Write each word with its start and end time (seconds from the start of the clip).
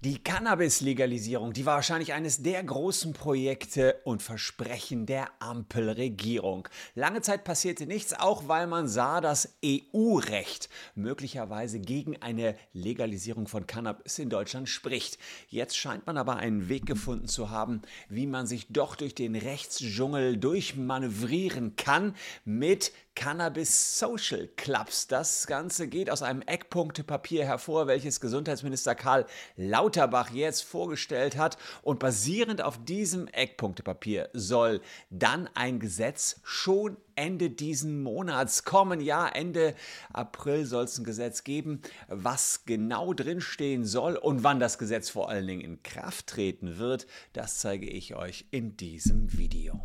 Die 0.00 0.22
Cannabis-Legalisierung, 0.22 1.52
die 1.52 1.64
war 1.64 1.76
wahrscheinlich 1.76 2.12
eines 2.12 2.42
der 2.42 2.62
großen 2.62 3.12
Projekte 3.12 4.00
und 4.04 4.22
Versprechen 4.22 5.06
der 5.06 5.28
Ampelregierung. 5.38 6.68
Lange 6.94 7.22
Zeit 7.22 7.44
passierte 7.44 7.86
nichts, 7.86 8.12
auch 8.12 8.48
weil 8.48 8.66
man 8.66 8.86
sah, 8.86 9.20
dass 9.20 9.56
EU-Recht 9.64 10.68
möglicherweise 10.94 11.80
gegen 11.80 12.20
eine 12.20 12.54
Legalisierung 12.72 13.48
von 13.48 13.66
Cannabis 13.66 14.18
in 14.18 14.28
Deutschland 14.28 14.68
spricht. 14.68 15.18
Jetzt 15.48 15.76
scheint 15.76 16.06
man 16.06 16.18
aber 16.18 16.36
einen 16.36 16.68
Weg 16.68 16.86
gefunden 16.86 17.28
zu 17.28 17.50
haben, 17.50 17.80
wie 18.08 18.26
man 18.26 18.46
sich 18.46 18.66
doch 18.68 18.96
durch 18.96 19.14
den 19.14 19.34
Rechtsdschungel 19.34 20.36
durchmanövrieren 20.36 21.76
kann 21.76 22.14
mit 22.44 22.92
Cannabis 23.14 23.98
Social 23.98 24.48
Clubs. 24.56 25.06
Das 25.06 25.46
Ganze 25.46 25.88
geht 25.88 26.10
aus 26.10 26.22
einem 26.22 26.42
Eckpunktepapier 26.42 27.44
hervor, 27.44 27.86
welches 27.86 28.20
Gesundheitsminister 28.20 28.94
Karl 28.94 29.26
Lauterbach 29.56 30.30
jetzt 30.30 30.62
vorgestellt 30.62 31.36
hat. 31.36 31.56
Und 31.82 31.98
basierend 31.98 32.62
auf 32.62 32.84
diesem 32.84 33.28
Eckpunktepapier 33.28 34.30
soll 34.32 34.80
dann 35.10 35.48
ein 35.54 35.78
Gesetz 35.78 36.40
schon 36.42 36.96
Ende 37.16 37.50
diesen 37.50 38.02
Monats 38.02 38.64
kommen. 38.64 39.00
Ja, 39.00 39.28
Ende 39.28 39.74
April 40.12 40.66
soll 40.66 40.84
es 40.84 40.98
ein 40.98 41.04
Gesetz 41.04 41.44
geben, 41.44 41.80
was 42.08 42.64
genau 42.66 43.14
drinstehen 43.14 43.84
soll 43.84 44.16
und 44.16 44.42
wann 44.42 44.60
das 44.60 44.78
Gesetz 44.78 45.10
vor 45.10 45.28
allen 45.28 45.46
Dingen 45.46 45.60
in 45.60 45.82
Kraft 45.82 46.26
treten 46.26 46.78
wird, 46.78 47.06
das 47.32 47.58
zeige 47.58 47.88
ich 47.88 48.14
euch 48.16 48.46
in 48.50 48.76
diesem 48.76 49.32
Video. 49.32 49.80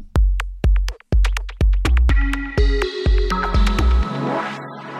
Thank 4.41 4.87
you. 4.87 4.98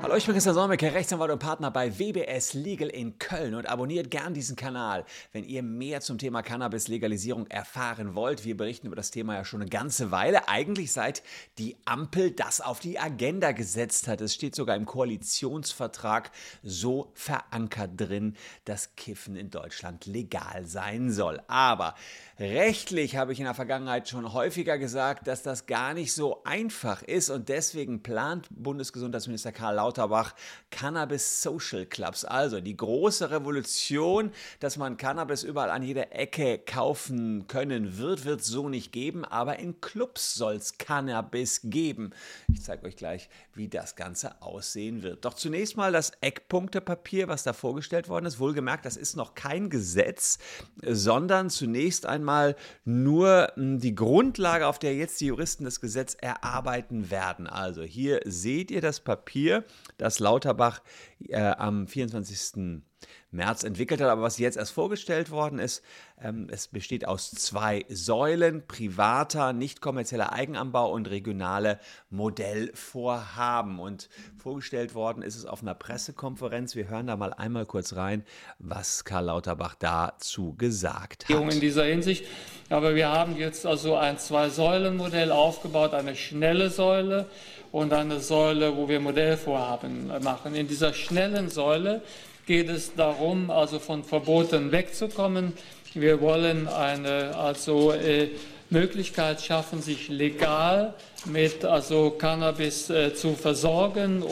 Hallo, 0.00 0.14
ich 0.14 0.24
bin 0.26 0.34
Christian 0.34 0.54
Solmecke, 0.54 0.94
Rechtsanwalt 0.94 1.32
und 1.32 1.40
Partner 1.40 1.72
bei 1.72 1.98
WBS 1.98 2.54
Legal 2.54 2.88
in 2.88 3.18
Köln 3.18 3.56
und 3.56 3.68
abonniert 3.68 4.12
gern 4.12 4.32
diesen 4.32 4.54
Kanal, 4.54 5.04
wenn 5.32 5.42
ihr 5.42 5.64
mehr 5.64 6.00
zum 6.00 6.18
Thema 6.18 6.42
Cannabis-Legalisierung 6.42 7.48
erfahren 7.48 8.14
wollt. 8.14 8.44
Wir 8.44 8.56
berichten 8.56 8.86
über 8.86 8.94
das 8.94 9.10
Thema 9.10 9.34
ja 9.34 9.44
schon 9.44 9.60
eine 9.60 9.68
ganze 9.68 10.12
Weile, 10.12 10.48
eigentlich 10.48 10.92
seit 10.92 11.24
die 11.58 11.76
Ampel 11.84 12.30
das 12.30 12.60
auf 12.60 12.78
die 12.78 13.00
Agenda 13.00 13.50
gesetzt 13.50 14.06
hat. 14.06 14.20
Es 14.20 14.34
steht 14.34 14.54
sogar 14.54 14.76
im 14.76 14.86
Koalitionsvertrag 14.86 16.30
so 16.62 17.10
verankert 17.14 17.90
drin, 17.96 18.36
dass 18.64 18.94
Kiffen 18.94 19.34
in 19.34 19.50
Deutschland 19.50 20.06
legal 20.06 20.64
sein 20.64 21.10
soll. 21.10 21.42
Aber 21.48 21.96
rechtlich 22.38 23.16
habe 23.16 23.32
ich 23.32 23.40
in 23.40 23.46
der 23.46 23.54
Vergangenheit 23.54 24.08
schon 24.08 24.32
häufiger 24.32 24.78
gesagt, 24.78 25.26
dass 25.26 25.42
das 25.42 25.66
gar 25.66 25.92
nicht 25.92 26.14
so 26.14 26.44
einfach 26.44 27.02
ist 27.02 27.30
und 27.30 27.48
deswegen 27.48 28.04
plant 28.04 28.46
Bundesgesundheitsminister 28.50 29.50
Karl 29.50 29.74
Lauter 29.74 29.87
Lauterbach 29.88 30.34
Cannabis 30.70 31.40
Social 31.40 31.86
Clubs. 31.86 32.26
Also 32.26 32.60
die 32.60 32.76
große 32.76 33.30
Revolution, 33.30 34.30
dass 34.60 34.76
man 34.76 34.98
Cannabis 34.98 35.44
überall 35.44 35.70
an 35.70 35.82
jeder 35.82 36.12
Ecke 36.12 36.58
kaufen 36.58 37.46
können 37.46 37.96
wird, 37.96 38.26
wird 38.26 38.44
so 38.44 38.68
nicht 38.68 38.92
geben, 38.92 39.24
aber 39.24 39.58
in 39.58 39.80
Clubs 39.80 40.34
soll 40.34 40.56
es 40.56 40.76
Cannabis 40.76 41.62
geben. 41.64 42.10
Ich 42.52 42.62
zeige 42.62 42.86
euch 42.86 42.96
gleich, 42.96 43.30
wie 43.54 43.68
das 43.68 43.96
Ganze 43.96 44.42
aussehen 44.42 45.02
wird. 45.02 45.24
Doch 45.24 45.32
zunächst 45.32 45.78
mal 45.78 45.90
das 45.90 46.12
Eckpunktepapier, 46.20 47.28
was 47.28 47.44
da 47.44 47.54
vorgestellt 47.54 48.10
worden 48.10 48.26
ist. 48.26 48.38
Wohlgemerkt, 48.38 48.84
das 48.84 48.98
ist 48.98 49.16
noch 49.16 49.34
kein 49.34 49.70
Gesetz, 49.70 50.38
sondern 50.82 51.48
zunächst 51.48 52.04
einmal 52.04 52.56
nur 52.84 53.52
hm, 53.54 53.78
die 53.78 53.94
Grundlage, 53.94 54.66
auf 54.66 54.78
der 54.78 54.94
jetzt 54.94 55.20
die 55.22 55.26
Juristen 55.26 55.64
das 55.64 55.80
Gesetz 55.80 56.14
erarbeiten 56.20 57.10
werden. 57.10 57.46
Also 57.46 57.82
hier 57.82 58.20
seht 58.26 58.70
ihr 58.70 58.82
das 58.82 59.00
Papier 59.00 59.64
das 59.96 60.18
Lauterbach 60.18 60.82
äh, 61.28 61.36
am 61.38 61.86
24. 61.86 62.82
März 63.30 63.62
entwickelt 63.62 64.00
hat, 64.00 64.08
aber 64.08 64.22
was 64.22 64.38
jetzt 64.38 64.56
erst 64.56 64.72
vorgestellt 64.72 65.30
worden 65.30 65.58
ist, 65.58 65.82
ähm, 66.20 66.48
es 66.50 66.68
besteht 66.68 67.06
aus 67.06 67.30
zwei 67.30 67.84
Säulen, 67.90 68.66
privater, 68.66 69.52
nicht 69.52 69.82
kommerzieller 69.82 70.32
Eigenanbau 70.32 70.90
und 70.90 71.10
regionale 71.10 71.78
Modellvorhaben. 72.08 73.78
Und 73.80 74.08
vorgestellt 74.38 74.94
worden 74.94 75.22
ist 75.22 75.36
es 75.36 75.44
auf 75.44 75.60
einer 75.60 75.74
Pressekonferenz. 75.74 76.74
Wir 76.74 76.88
hören 76.88 77.06
da 77.06 77.16
mal 77.16 77.34
einmal 77.34 77.66
kurz 77.66 77.94
rein, 77.96 78.24
was 78.58 79.04
Karl 79.04 79.26
Lauterbach 79.26 79.74
dazu 79.78 80.54
gesagt 80.56 81.28
hat. 81.28 81.52
In 81.52 81.60
dieser 81.60 81.84
Hinsicht. 81.84 82.24
Aber 82.70 82.94
wir 82.94 83.08
haben 83.08 83.36
jetzt 83.36 83.66
also 83.66 83.96
ein 83.96 84.18
Zwei-Säulen-Modell 84.18 85.32
aufgebaut, 85.32 85.92
eine 85.92 86.16
schnelle 86.16 86.70
Säule 86.70 87.26
und 87.72 87.92
eine 87.92 88.20
Säule, 88.20 88.74
wo 88.76 88.88
wir 88.88 89.00
Modellvorhaben 89.00 90.08
machen. 90.22 90.54
In 90.54 90.66
dieser 90.66 90.94
schnellen 90.94 91.50
Säule 91.50 92.02
geht 92.48 92.70
es 92.70 92.94
darum, 92.94 93.50
also 93.50 93.78
von 93.78 94.02
Verboten 94.02 94.72
wegzukommen. 94.72 95.52
Wir 95.92 96.22
wollen 96.22 96.66
eine 96.66 97.36
also 97.36 97.92
äh, 97.92 98.30
Möglichkeit 98.70 99.42
schaffen, 99.42 99.82
sich 99.82 100.08
legal 100.08 100.94
mit 101.26 101.66
also 101.66 102.10
Cannabis 102.10 102.88
äh, 102.88 103.14
zu 103.14 103.34
versorgen. 103.34 104.24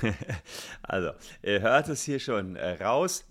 also, 0.82 1.10
ihr 1.42 1.60
hört 1.60 1.88
es 1.88 2.04
hier 2.04 2.20
schon 2.20 2.54
äh, 2.54 2.82
raus. 2.82 3.24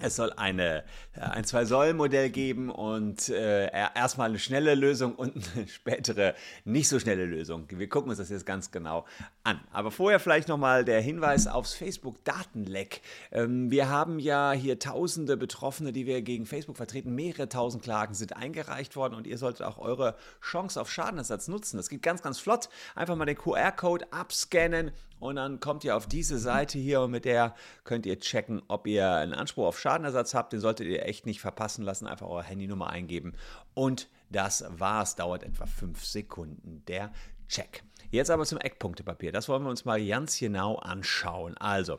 Es 0.00 0.16
soll 0.16 0.32
eine, 0.32 0.84
äh, 1.14 1.20
ein 1.20 1.44
Zwei-Säulen-Modell 1.44 2.30
geben 2.30 2.70
und 2.70 3.28
äh, 3.28 3.70
erstmal 3.70 4.30
eine 4.30 4.38
schnelle 4.38 4.74
Lösung 4.74 5.14
und 5.14 5.34
eine 5.54 5.68
spätere, 5.68 6.34
nicht 6.64 6.88
so 6.88 6.98
schnelle 6.98 7.26
Lösung. 7.26 7.66
Wir 7.68 7.88
gucken 7.88 8.08
uns 8.08 8.18
das 8.18 8.30
jetzt 8.30 8.46
ganz 8.46 8.70
genau 8.70 9.04
an. 9.44 9.60
Aber 9.72 9.90
vorher 9.90 10.18
vielleicht 10.18 10.48
nochmal 10.48 10.84
der 10.84 11.00
Hinweis 11.00 11.46
aufs 11.46 11.74
Facebook-Datenleck. 11.74 13.02
Ähm, 13.30 13.70
wir 13.70 13.88
haben 13.88 14.18
ja 14.18 14.52
hier 14.52 14.78
tausende 14.78 15.36
Betroffene, 15.36 15.92
die 15.92 16.06
wir 16.06 16.22
gegen 16.22 16.46
Facebook 16.46 16.76
vertreten. 16.76 17.14
Mehrere 17.14 17.48
tausend 17.48 17.82
Klagen 17.82 18.14
sind 18.14 18.36
eingereicht 18.36 18.96
worden 18.96 19.14
und 19.14 19.26
ihr 19.26 19.38
solltet 19.38 19.66
auch 19.66 19.78
eure 19.78 20.16
Chance 20.40 20.80
auf 20.80 20.90
Schadenersatz 20.90 21.48
nutzen. 21.48 21.76
Das 21.76 21.88
geht 21.88 22.02
ganz, 22.02 22.22
ganz 22.22 22.38
flott. 22.38 22.68
Einfach 22.94 23.16
mal 23.16 23.26
den 23.26 23.36
QR-Code 23.36 24.12
abscannen 24.12 24.92
und 25.22 25.36
dann 25.36 25.60
kommt 25.60 25.84
ihr 25.84 25.96
auf 25.96 26.08
diese 26.08 26.36
Seite 26.36 26.80
hier 26.80 27.02
und 27.02 27.12
mit 27.12 27.24
der 27.24 27.54
könnt 27.84 28.06
ihr 28.06 28.18
checken, 28.18 28.60
ob 28.66 28.88
ihr 28.88 29.08
einen 29.08 29.34
Anspruch 29.34 29.66
auf 29.66 29.78
Schadenersatz 29.82 30.34
habt. 30.34 30.52
Den 30.52 30.60
solltet 30.60 30.86
ihr 30.86 31.04
echt 31.04 31.26
nicht 31.26 31.40
verpassen 31.40 31.84
lassen. 31.84 32.06
Einfach 32.06 32.28
eure 32.28 32.44
Handynummer 32.44 32.88
eingeben 32.88 33.34
und 33.74 34.08
das 34.30 34.64
war's. 34.68 35.16
Dauert 35.16 35.42
etwa 35.42 35.66
fünf 35.66 36.04
Sekunden 36.04 36.84
der 36.86 37.12
Check. 37.48 37.82
Jetzt 38.10 38.30
aber 38.30 38.46
zum 38.46 38.58
Eckpunktepapier. 38.58 39.32
Das 39.32 39.48
wollen 39.48 39.62
wir 39.64 39.70
uns 39.70 39.84
mal 39.84 40.04
ganz 40.04 40.38
genau 40.38 40.76
anschauen. 40.76 41.56
Also, 41.56 41.98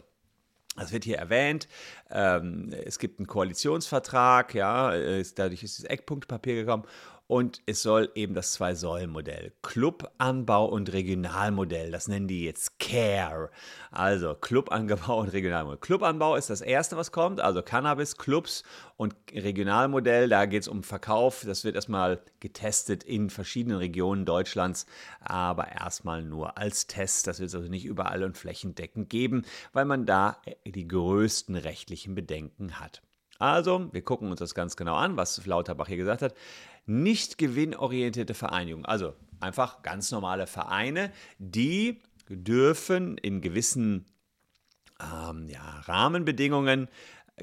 das 0.75 0.91
wird 0.91 1.03
hier 1.03 1.17
erwähnt. 1.17 1.67
Ähm, 2.09 2.71
es 2.85 2.97
gibt 2.97 3.19
einen 3.19 3.27
Koalitionsvertrag, 3.27 4.55
ja, 4.55 4.91
dadurch 5.35 5.63
ist 5.63 5.79
das 5.79 5.85
Eckpunktpapier 5.85 6.55
gekommen 6.55 6.85
und 7.27 7.61
es 7.65 7.81
soll 7.81 8.11
eben 8.15 8.33
das 8.33 8.53
Zwei-Säulen-Modell, 8.53 9.53
Clubanbau 9.61 10.65
und 10.65 10.91
Regionalmodell, 10.91 11.91
das 11.91 12.07
nennen 12.07 12.27
die 12.27 12.43
jetzt 12.43 12.79
CARE. 12.79 13.49
Also 13.91 14.35
Clubanbau 14.35 15.19
und 15.19 15.29
Regionalmodell. 15.29 15.79
Clubanbau 15.79 16.35
ist 16.35 16.49
das 16.49 16.61
erste, 16.61 16.97
was 16.97 17.11
kommt, 17.11 17.39
also 17.39 17.61
Cannabis, 17.61 18.17
Clubs 18.17 18.63
und 18.97 19.15
Regionalmodell, 19.31 20.29
da 20.29 20.45
geht 20.45 20.63
es 20.63 20.67
um 20.67 20.83
Verkauf. 20.83 21.43
Das 21.45 21.63
wird 21.63 21.75
erstmal 21.75 22.21
getestet 22.39 23.03
in 23.03 23.29
verschiedenen 23.29 23.77
Regionen 23.77 24.25
Deutschlands, 24.25 24.85
aber 25.19 25.71
erstmal 25.71 26.23
nur 26.23 26.57
als 26.57 26.87
Test. 26.87 27.27
Das 27.27 27.39
wird 27.39 27.49
es 27.49 27.55
also 27.55 27.69
nicht 27.69 27.85
überall 27.85 28.23
und 28.23 28.37
flächendeckend 28.37 29.09
geben, 29.09 29.43
weil 29.71 29.85
man 29.85 30.05
da 30.05 30.37
die 30.65 30.87
größten 30.87 31.55
rechtlichen 31.55 32.15
Bedenken 32.15 32.79
hat. 32.79 33.01
Also, 33.43 33.89
wir 33.91 34.01
gucken 34.01 34.29
uns 34.29 34.39
das 34.39 34.55
ganz 34.55 34.75
genau 34.77 34.95
an, 34.95 35.17
was 35.17 35.45
Lauterbach 35.45 35.87
hier 35.87 35.97
gesagt 35.97 36.21
hat 36.21 36.33
nicht 36.85 37.37
gewinnorientierte 37.37 38.33
Vereinigung. 38.33 38.85
Also 38.85 39.13
einfach 39.39 39.81
ganz 39.83 40.11
normale 40.11 40.47
Vereine, 40.47 41.11
die 41.37 42.01
dürfen 42.29 43.17
in 43.17 43.41
gewissen 43.41 44.05
ähm, 45.01 45.47
ja, 45.49 45.81
Rahmenbedingungen 45.85 46.87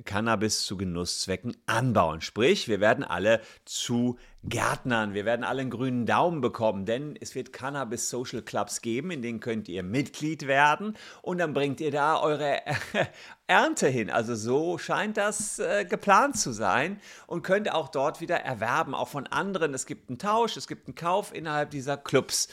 Cannabis 0.05 0.65
zu 0.65 0.77
Genusszwecken 0.77 1.57
anbauen. 1.67 2.21
Sprich, 2.21 2.69
wir 2.69 2.81
werden 2.81 3.03
alle 3.03 3.41
zu 3.65 4.19
Gärtnern, 4.45 5.15
wir 5.15 5.25
werden 5.25 5.45
alle 5.45 5.63
einen 5.63 5.71
grünen 5.71 6.07
Daumen 6.07 6.41
bekommen, 6.41 6.87
denn 6.87 7.17
es 7.21 7.35
wird 7.35 7.53
Cannabis 7.53 8.09
Social 8.09 8.41
Clubs 8.41 8.81
geben, 8.81 9.11
in 9.11 9.21
denen 9.21 9.41
könnt 9.41 9.69
ihr 9.69 9.83
Mitglied 9.83 10.47
werden 10.47 10.97
und 11.23 11.39
dann 11.39 11.53
bringt 11.53 11.81
ihr 11.81 11.91
da 11.91 12.21
eure 12.21 12.61
Ernte 13.49 13.89
hin. 13.89 14.11
Also 14.11 14.37
so 14.37 14.79
scheint 14.79 15.17
das 15.17 15.59
äh, 15.59 15.85
geplant 15.85 16.39
zu 16.39 16.53
sein 16.53 17.01
und 17.27 17.43
könnt 17.43 17.71
auch 17.71 17.89
dort 17.89 18.21
wieder 18.21 18.37
erwerben, 18.37 18.95
auch 18.95 19.09
von 19.09 19.27
anderen. 19.27 19.75
Es 19.75 19.87
gibt 19.87 20.09
einen 20.09 20.19
Tausch, 20.19 20.57
es 20.57 20.69
gibt 20.69 20.87
einen 20.87 20.95
Kauf 20.95 21.35
innerhalb 21.35 21.71
dieser 21.71 21.97
Clubs. 21.97 22.49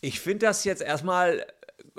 Ich 0.00 0.18
finde 0.18 0.46
das 0.46 0.64
jetzt 0.64 0.82
erstmal 0.82 1.44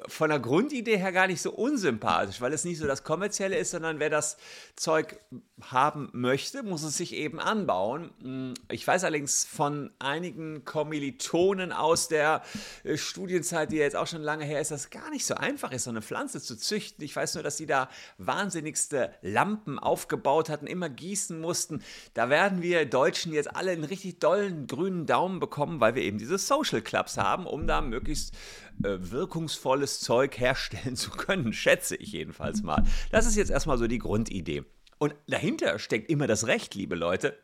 von 0.08 0.30
der 0.30 0.40
Grundidee 0.40 0.98
her 0.98 1.12
gar 1.12 1.28
nicht 1.28 1.42
so 1.42 1.52
unsympathisch, 1.52 2.42
weil 2.42 2.54
es 2.54 2.64
nicht 2.64 2.80
so 2.80 2.88
das 2.88 3.04
Kommerzielle 3.04 3.58
ist, 3.58 3.72
sondern 3.72 4.00
wer 4.00 4.10
das 4.10 4.38
Zeug 4.76 5.20
haben 5.62 6.10
möchte, 6.14 6.64
muss 6.64 6.84
es 6.84 6.98
sich 6.98 7.14
eben 7.14 7.40
anbauen. 7.40 8.12
Hm, 8.22 8.54
ich 8.70 8.88
weiß 8.88 9.04
allerdings 9.04 9.46
von 9.46 9.92
einigen 10.00 10.66
Kommilitonen 10.66 11.72
aus 11.72 12.08
der 12.08 12.42
äh, 12.84 12.98
Studienzeit, 12.98 13.72
die 13.72 13.78
ja 13.78 13.84
jetzt 13.84 13.96
auch 13.96 14.08
schon 14.08 14.22
lange 14.22 14.46
her 14.46 14.60
ist, 14.60 14.72
dass 14.72 14.82
es 14.82 14.90
gar 14.90 15.10
nicht 15.12 15.26
so 15.26 15.36
einfach 15.36 15.72
ist, 15.72 15.84
so 15.84 15.90
eine 15.90 16.02
Pflanze 16.02 16.42
zu 16.42 16.58
züchten. 16.58 17.04
Ich 17.04 17.16
weiß 17.16 17.36
nur, 17.36 17.44
dass 17.44 17.58
sie 17.58 17.68
da 17.68 17.90
wahnsinnigste 18.18 19.14
Lampen 19.22 19.78
aufgebaut 19.78 20.50
hatten, 20.50 20.68
immer 20.68 20.90
gießen 20.90 21.40
mussten. 21.40 21.84
Da 22.14 22.30
werden 22.30 22.62
wir 22.62 22.86
Deutschen 22.86 23.34
jetzt 23.34 23.56
alle 23.56 23.72
einen 23.72 23.84
richtig 23.84 24.20
dollen 24.20 24.68
grünen 24.68 25.06
Daumen 25.06 25.40
bekommen, 25.40 25.80
weil 25.80 25.96
wir 25.96 26.04
eben 26.04 26.18
diese 26.18 26.38
Social 26.38 26.82
Clubs 26.82 27.18
haben, 27.18 27.46
um 27.46 27.68
da 27.68 27.82
möglichst 27.82 28.34
äh, 28.84 28.98
wirkungsvolles 29.00 29.91
Zeug 30.00 30.40
herstellen 30.40 30.96
zu 30.96 31.12
können, 31.12 31.54
schätze 31.54 31.96
ich 31.96 32.12
jedenfalls 32.12 32.64
mal. 32.64 32.84
Das 33.12 33.26
ist 33.26 33.36
jetzt 33.36 33.52
erstmal 33.52 33.78
so 33.78 33.88
die 33.88 34.00
Grundidee. 34.00 34.64
Und 34.98 35.16
dahinter 35.28 35.80
steckt 35.80 36.10
immer 36.10 36.28
das 36.28 36.48
Recht, 36.48 36.76
liebe 36.76 36.96
Leute. 36.96 37.38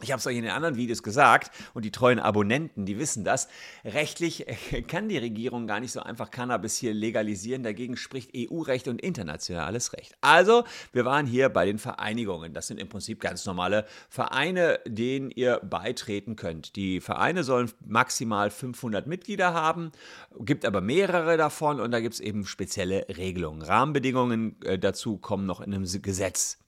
Ich 0.00 0.12
habe 0.12 0.20
es 0.20 0.26
euch 0.26 0.36
in 0.36 0.42
den 0.42 0.52
anderen 0.52 0.76
Videos 0.76 1.02
gesagt 1.02 1.50
und 1.74 1.84
die 1.84 1.90
treuen 1.90 2.20
Abonnenten, 2.20 2.86
die 2.86 2.98
wissen 2.98 3.24
das. 3.24 3.48
Rechtlich 3.84 4.46
kann 4.88 5.08
die 5.08 5.18
Regierung 5.18 5.66
gar 5.66 5.80
nicht 5.80 5.92
so 5.92 6.00
einfach 6.00 6.30
Cannabis 6.30 6.76
hier 6.76 6.94
legalisieren. 6.94 7.62
Dagegen 7.62 7.96
spricht 7.96 8.30
EU-Recht 8.36 8.86
und 8.88 9.00
internationales 9.00 9.92
Recht. 9.92 10.14
Also, 10.20 10.64
wir 10.92 11.04
waren 11.04 11.26
hier 11.26 11.48
bei 11.48 11.66
den 11.66 11.78
Vereinigungen. 11.78 12.54
Das 12.54 12.68
sind 12.68 12.78
im 12.78 12.88
Prinzip 12.88 13.20
ganz 13.20 13.44
normale 13.44 13.86
Vereine, 14.08 14.78
denen 14.86 15.30
ihr 15.30 15.58
beitreten 15.58 16.36
könnt. 16.36 16.76
Die 16.76 17.00
Vereine 17.00 17.42
sollen 17.42 17.70
maximal 17.84 18.50
500 18.50 19.06
Mitglieder 19.06 19.52
haben, 19.52 19.90
gibt 20.38 20.64
aber 20.64 20.80
mehrere 20.80 21.36
davon 21.36 21.80
und 21.80 21.90
da 21.90 22.00
gibt 22.00 22.14
es 22.14 22.20
eben 22.20 22.46
spezielle 22.46 23.06
Regelungen. 23.08 23.62
Rahmenbedingungen 23.62 24.60
äh, 24.62 24.78
dazu 24.78 25.18
kommen 25.18 25.46
noch 25.46 25.60
in 25.60 25.74
einem 25.74 25.86
Gesetz. 26.02 26.58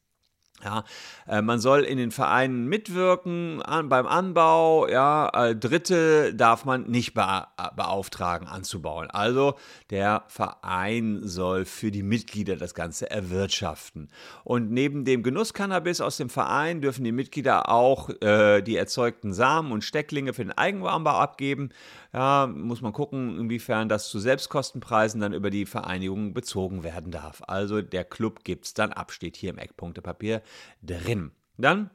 Ja, 0.64 0.84
äh, 1.26 1.42
man 1.42 1.58
soll 1.58 1.82
in 1.82 1.96
den 1.96 2.10
Vereinen 2.10 2.66
mitwirken 2.66 3.62
an, 3.62 3.88
beim 3.88 4.06
Anbau. 4.06 4.88
Ja, 4.88 5.28
äh, 5.28 5.56
Dritte 5.56 6.34
darf 6.34 6.64
man 6.64 6.84
nicht 6.84 7.14
be 7.14 7.46
beauftragen 7.76 8.46
anzubauen. 8.46 9.10
Also 9.10 9.54
der 9.90 10.24
Verein 10.28 11.20
soll 11.22 11.64
für 11.64 11.90
die 11.90 12.02
Mitglieder 12.02 12.56
das 12.56 12.74
Ganze 12.74 13.10
erwirtschaften. 13.10 14.08
Und 14.44 14.70
neben 14.70 15.04
dem 15.04 15.22
Genusscannabis 15.22 16.00
aus 16.00 16.16
dem 16.16 16.30
Verein 16.30 16.80
dürfen 16.80 17.04
die 17.04 17.12
Mitglieder 17.12 17.68
auch 17.68 18.10
äh, 18.20 18.60
die 18.62 18.76
erzeugten 18.76 19.32
Samen 19.32 19.72
und 19.72 19.84
Stecklinge 19.84 20.34
für 20.34 20.44
den 20.44 20.56
Eigenanbau 20.56 21.18
abgeben. 21.18 21.70
Ja, 22.12 22.48
muss 22.52 22.80
man 22.80 22.92
gucken, 22.92 23.38
inwiefern 23.38 23.88
das 23.88 24.08
zu 24.08 24.18
Selbstkostenpreisen 24.18 25.20
dann 25.20 25.32
über 25.32 25.50
die 25.50 25.64
Vereinigung 25.64 26.34
bezogen 26.34 26.82
werden 26.82 27.12
darf. 27.12 27.42
Also 27.46 27.82
der 27.82 28.04
Club 28.04 28.42
gibt 28.42 28.64
es 28.64 28.74
dann 28.74 28.92
ab, 28.92 29.12
steht 29.12 29.36
hier 29.36 29.50
im 29.50 29.58
Eckpunktepapier 29.58 30.42
drin. 30.82 31.30
Dann 31.56 31.90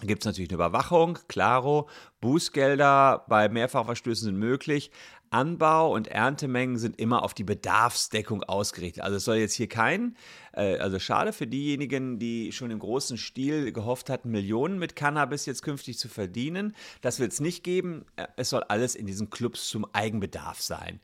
gibt 0.00 0.22
es 0.22 0.26
natürlich 0.26 0.50
eine 0.50 0.54
Überwachung, 0.54 1.18
Claro, 1.28 1.88
Bußgelder 2.20 3.26
bei 3.28 3.48
Mehrfachverstößen 3.50 4.24
sind 4.24 4.38
möglich. 4.38 4.90
Anbau 5.32 5.94
und 5.94 6.08
Erntemengen 6.08 6.78
sind 6.78 6.98
immer 6.98 7.22
auf 7.22 7.34
die 7.34 7.44
Bedarfsdeckung 7.44 8.42
ausgerichtet. 8.42 9.02
Also 9.02 9.16
es 9.16 9.24
soll 9.24 9.36
jetzt 9.36 9.54
hier 9.54 9.68
kein, 9.68 10.16
äh, 10.52 10.76
also 10.78 10.98
schade 10.98 11.32
für 11.32 11.46
diejenigen, 11.46 12.18
die 12.18 12.52
schon 12.52 12.70
im 12.70 12.78
großen 12.78 13.16
Stil 13.16 13.72
gehofft 13.72 14.10
hatten, 14.10 14.30
Millionen 14.30 14.78
mit 14.78 14.96
Cannabis 14.96 15.46
jetzt 15.46 15.62
künftig 15.62 15.98
zu 15.98 16.08
verdienen. 16.08 16.74
Das 17.00 17.18
wird 17.18 17.32
es 17.32 17.40
nicht 17.40 17.64
geben. 17.64 18.04
Äh, 18.16 18.26
es 18.36 18.50
soll 18.50 18.62
alles 18.64 18.94
in 18.94 19.06
diesen 19.06 19.30
Clubs 19.30 19.68
zum 19.68 19.86
Eigenbedarf 19.94 20.60
sein. 20.60 21.00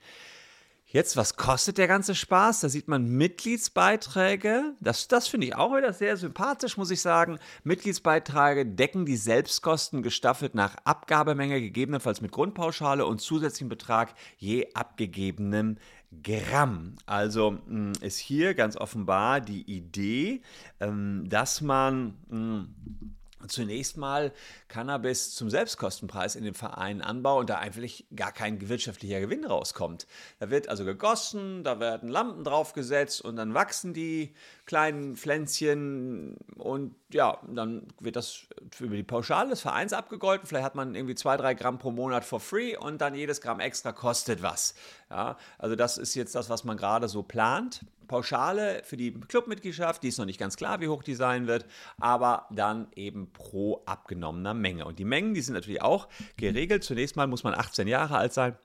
Jetzt, 0.90 1.18
was 1.18 1.36
kostet 1.36 1.76
der 1.76 1.86
ganze 1.86 2.14
Spaß? 2.14 2.60
Da 2.60 2.70
sieht 2.70 2.88
man 2.88 3.06
Mitgliedsbeiträge. 3.10 4.72
Das, 4.80 5.06
das 5.06 5.28
finde 5.28 5.48
ich 5.48 5.54
auch 5.54 5.76
wieder 5.76 5.92
sehr 5.92 6.16
sympathisch, 6.16 6.78
muss 6.78 6.90
ich 6.90 7.02
sagen. 7.02 7.38
Mitgliedsbeiträge 7.62 8.64
decken 8.64 9.04
die 9.04 9.18
Selbstkosten 9.18 10.02
gestaffelt 10.02 10.54
nach 10.54 10.76
Abgabemenge, 10.84 11.60
gegebenenfalls 11.60 12.22
mit 12.22 12.32
Grundpauschale 12.32 13.04
und 13.04 13.20
zusätzlichen 13.20 13.68
Betrag 13.68 14.14
je 14.38 14.72
abgegebenem 14.72 15.76
Gramm. 16.22 16.96
Also 17.04 17.58
hm, 17.66 17.92
ist 18.00 18.16
hier 18.16 18.54
ganz 18.54 18.74
offenbar 18.74 19.42
die 19.42 19.70
Idee, 19.70 20.40
ähm, 20.80 21.28
dass 21.28 21.60
man 21.60 22.16
hm, 22.30 23.17
zunächst 23.48 23.96
mal 23.96 24.32
Cannabis 24.68 25.34
zum 25.34 25.50
Selbstkostenpreis 25.50 26.36
in 26.36 26.44
den 26.44 26.54
Vereinen 26.54 27.02
anbaut 27.02 27.40
und 27.40 27.50
da 27.50 27.58
eigentlich 27.58 28.06
gar 28.14 28.32
kein 28.32 28.68
wirtschaftlicher 28.68 29.20
Gewinn 29.20 29.44
rauskommt. 29.44 30.06
Da 30.38 30.50
wird 30.50 30.68
also 30.68 30.84
gegossen, 30.84 31.64
da 31.64 31.80
werden 31.80 32.08
Lampen 32.08 32.44
draufgesetzt 32.44 33.20
und 33.20 33.36
dann 33.36 33.54
wachsen 33.54 33.94
die 33.94 34.34
kleinen 34.66 35.16
Pflänzchen 35.16 36.36
und 36.56 36.94
ja, 37.10 37.38
dann 37.48 37.88
wird 38.00 38.16
das 38.16 38.46
über 38.78 38.96
die 38.96 39.02
Pauschale 39.02 39.50
des 39.50 39.60
Vereins 39.60 39.92
abgegolten. 39.92 40.46
Vielleicht 40.46 40.64
hat 40.64 40.74
man 40.74 40.94
irgendwie 40.94 41.14
zwei, 41.14 41.36
drei 41.36 41.54
Gramm 41.54 41.78
pro 41.78 41.90
Monat 41.90 42.24
for 42.24 42.40
free 42.40 42.76
und 42.76 43.00
dann 43.00 43.14
jedes 43.14 43.40
Gramm 43.40 43.60
extra 43.60 43.92
kostet 43.92 44.42
was. 44.42 44.74
Ja, 45.10 45.38
also 45.58 45.74
das 45.74 45.98
ist 45.98 46.14
jetzt 46.14 46.34
das, 46.34 46.50
was 46.50 46.64
man 46.64 46.76
gerade 46.76 47.08
so 47.08 47.22
plant. 47.22 47.84
Pauschale 48.08 48.82
für 48.84 48.96
die 48.96 49.12
Clubmitgliedschaft, 49.12 50.02
die 50.02 50.08
ist 50.08 50.18
noch 50.18 50.24
nicht 50.24 50.40
ganz 50.40 50.56
klar, 50.56 50.80
wie 50.80 50.88
hoch 50.88 51.02
die 51.02 51.14
sein 51.14 51.46
wird, 51.46 51.66
aber 52.00 52.48
dann 52.50 52.88
eben 52.96 53.32
pro 53.32 53.82
abgenommener 53.86 54.54
Menge. 54.54 54.84
Und 54.84 54.98
die 54.98 55.04
Mengen, 55.04 55.34
die 55.34 55.40
sind 55.42 55.54
natürlich 55.54 55.82
auch 55.82 56.08
geregelt. 56.36 56.82
Zunächst 56.82 57.14
mal 57.14 57.26
muss 57.26 57.44
man 57.44 57.54
18 57.54 57.86
Jahre 57.86 58.16
alt 58.16 58.32
sein 58.32 58.56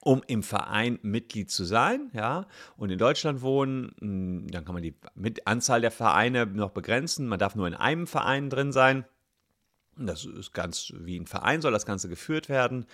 um 0.00 0.22
im 0.26 0.42
Verein 0.42 0.98
Mitglied 1.02 1.50
zu 1.50 1.64
sein, 1.64 2.10
ja, 2.12 2.46
und 2.76 2.90
in 2.90 2.98
Deutschland 2.98 3.42
wohnen, 3.42 3.94
hm, 3.98 4.46
dann 4.48 4.64
kann 4.64 4.74
man 4.74 4.82
die 4.82 4.94
Anzahl 5.44 5.80
der 5.80 5.90
Vereine 5.90 6.46
noch 6.46 6.70
begrenzen. 6.70 7.26
Man 7.26 7.38
darf 7.38 7.56
nur 7.56 7.66
in 7.66 7.74
einem 7.74 8.06
Verein 8.06 8.48
drin 8.48 8.72
sein. 8.72 9.04
Das 9.96 10.24
ist 10.24 10.54
ganz 10.54 10.92
wie 10.96 11.18
ein 11.18 11.26
Verein 11.26 11.60
soll 11.60 11.72
das 11.72 11.86
Ganze 11.86 12.08
geführt 12.08 12.48
werden. 12.48 12.86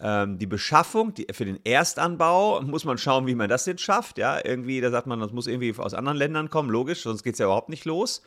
Ähm, 0.00 0.38
die 0.38 0.46
Beschaffung 0.46 1.12
die, 1.14 1.26
für 1.32 1.44
den 1.44 1.58
Erstanbau 1.64 2.62
muss 2.62 2.84
man 2.84 2.98
schauen, 2.98 3.26
wie 3.26 3.34
man 3.34 3.48
das 3.48 3.66
jetzt 3.66 3.82
schafft. 3.82 4.18
Ja, 4.18 4.44
irgendwie, 4.44 4.80
da 4.80 4.90
sagt 4.90 5.06
man, 5.06 5.18
das 5.18 5.32
muss 5.32 5.46
irgendwie 5.46 5.74
aus 5.76 5.94
anderen 5.94 6.16
Ländern 6.16 6.50
kommen, 6.50 6.70
logisch, 6.70 7.02
sonst 7.02 7.24
geht 7.24 7.34
es 7.34 7.38
ja 7.38 7.46
überhaupt 7.46 7.68
nicht 7.68 7.84
los. 7.84 8.22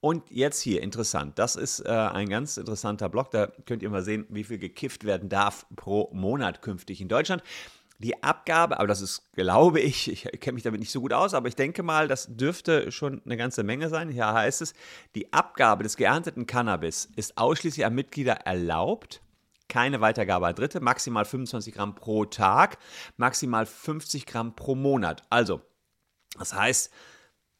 Und 0.00 0.30
jetzt 0.30 0.60
hier, 0.60 0.82
interessant, 0.82 1.38
das 1.38 1.56
ist 1.56 1.80
äh, 1.80 1.88
ein 1.88 2.28
ganz 2.28 2.56
interessanter 2.58 3.08
Blog, 3.08 3.30
da 3.32 3.48
könnt 3.64 3.82
ihr 3.82 3.90
mal 3.90 4.02
sehen, 4.02 4.26
wie 4.28 4.44
viel 4.44 4.58
gekifft 4.58 5.04
werden 5.04 5.28
darf 5.28 5.66
pro 5.74 6.10
Monat 6.12 6.62
künftig 6.62 7.00
in 7.00 7.08
Deutschland. 7.08 7.42
Die 7.98 8.22
Abgabe, 8.22 8.78
aber 8.78 8.86
das 8.86 9.00
ist, 9.00 9.32
glaube 9.32 9.80
ich, 9.80 10.12
ich 10.12 10.40
kenne 10.40 10.54
mich 10.54 10.62
damit 10.62 10.80
nicht 10.80 10.92
so 10.92 11.00
gut 11.00 11.14
aus, 11.14 11.32
aber 11.32 11.48
ich 11.48 11.56
denke 11.56 11.82
mal, 11.82 12.08
das 12.08 12.28
dürfte 12.28 12.92
schon 12.92 13.22
eine 13.24 13.38
ganze 13.38 13.64
Menge 13.64 13.88
sein. 13.88 14.10
Hier 14.10 14.32
heißt 14.32 14.60
es, 14.60 14.74
die 15.14 15.32
Abgabe 15.32 15.82
des 15.82 15.96
geernteten 15.96 16.46
Cannabis 16.46 17.08
ist 17.16 17.38
ausschließlich 17.38 17.86
an 17.86 17.94
Mitglieder 17.94 18.34
erlaubt 18.44 19.22
keine 19.68 20.00
Weitergabe 20.00 20.46
an 20.46 20.54
Dritte, 20.54 20.80
maximal 20.80 21.24
25 21.24 21.74
Gramm 21.74 21.94
pro 21.94 22.24
Tag, 22.24 22.78
maximal 23.16 23.66
50 23.66 24.26
Gramm 24.26 24.56
pro 24.56 24.74
Monat. 24.74 25.22
Also, 25.30 25.62
das 26.38 26.54
heißt, 26.54 26.92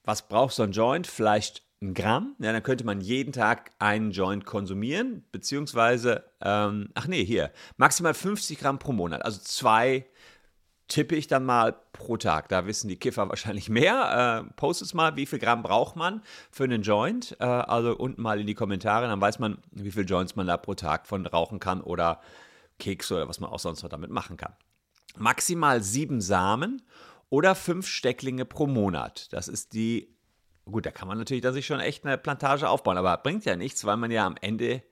was 0.04 0.28
braucht 0.28 0.54
so 0.54 0.62
ein 0.62 0.72
Joint? 0.72 1.06
Vielleicht 1.06 1.66
ein 1.82 1.94
Gramm. 1.94 2.36
Ja, 2.38 2.52
dann 2.52 2.62
könnte 2.62 2.84
man 2.84 3.00
jeden 3.00 3.32
Tag 3.32 3.70
einen 3.78 4.10
Joint 4.10 4.46
konsumieren, 4.46 5.24
beziehungsweise, 5.32 6.24
ähm, 6.40 6.90
ach 6.94 7.06
nee, 7.06 7.24
hier, 7.24 7.52
maximal 7.76 8.14
50 8.14 8.58
Gramm 8.58 8.78
pro 8.78 8.92
Monat, 8.92 9.24
also 9.24 9.40
zwei 9.40 10.06
tippe 10.88 11.16
ich 11.16 11.26
dann 11.26 11.44
mal 11.44 11.76
pro 11.92 12.16
Tag. 12.16 12.48
Da 12.48 12.66
wissen 12.66 12.88
die 12.88 12.98
Kiffer 12.98 13.28
wahrscheinlich 13.28 13.68
mehr. 13.68 14.44
Äh, 14.46 14.52
postet 14.54 14.94
mal, 14.94 15.16
wie 15.16 15.26
viel 15.26 15.38
Gramm 15.38 15.62
braucht 15.62 15.96
man 15.96 16.22
für 16.50 16.64
einen 16.64 16.82
Joint. 16.82 17.36
Äh, 17.40 17.44
also 17.44 17.96
unten 17.96 18.22
mal 18.22 18.40
in 18.40 18.46
die 18.46 18.54
Kommentare, 18.54 19.06
dann 19.06 19.20
weiß 19.20 19.38
man, 19.38 19.58
wie 19.70 19.90
viel 19.90 20.04
Joints 20.04 20.36
man 20.36 20.46
da 20.46 20.56
pro 20.56 20.74
Tag 20.74 21.06
von 21.06 21.26
rauchen 21.26 21.60
kann 21.60 21.80
oder 21.80 22.20
Keks 22.78 23.10
oder 23.12 23.28
was 23.28 23.40
man 23.40 23.50
auch 23.50 23.58
sonst 23.58 23.82
noch 23.82 23.90
damit 23.90 24.10
machen 24.10 24.36
kann. 24.36 24.54
Maximal 25.16 25.82
sieben 25.82 26.20
Samen 26.20 26.82
oder 27.30 27.54
fünf 27.54 27.86
Stecklinge 27.86 28.44
pro 28.44 28.66
Monat. 28.66 29.32
Das 29.32 29.48
ist 29.48 29.72
die, 29.72 30.14
gut, 30.66 30.86
da 30.86 30.90
kann 30.90 31.08
man 31.08 31.18
natürlich 31.18 31.42
da 31.42 31.52
sich 31.52 31.66
schon 31.66 31.80
echt 31.80 32.04
eine 32.04 32.18
Plantage 32.18 32.68
aufbauen, 32.68 32.98
aber 32.98 33.16
bringt 33.18 33.44
ja 33.44 33.56
nichts, 33.56 33.84
weil 33.84 33.96
man 33.96 34.10
ja 34.10 34.26
am 34.26 34.36
Ende, 34.40 34.82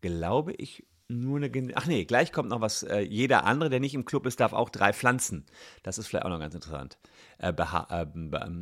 glaube 0.00 0.52
ich, 0.52 0.86
nur 1.08 1.36
eine. 1.36 1.50
Gen 1.50 1.72
Ach 1.74 1.86
nee, 1.86 2.04
gleich 2.04 2.32
kommt 2.32 2.48
noch 2.48 2.60
was. 2.60 2.82
Äh, 2.82 3.00
jeder 3.00 3.44
andere, 3.44 3.70
der 3.70 3.80
nicht 3.80 3.94
im 3.94 4.04
Club 4.04 4.26
ist, 4.26 4.40
darf 4.40 4.52
auch 4.52 4.70
drei 4.70 4.92
Pflanzen. 4.92 5.44
Das 5.82 5.98
ist 5.98 6.06
vielleicht 6.06 6.24
auch 6.24 6.30
noch 6.30 6.40
ganz 6.40 6.54
interessant. 6.54 6.98
Äh, 7.38 7.52
äh, 7.52 8.06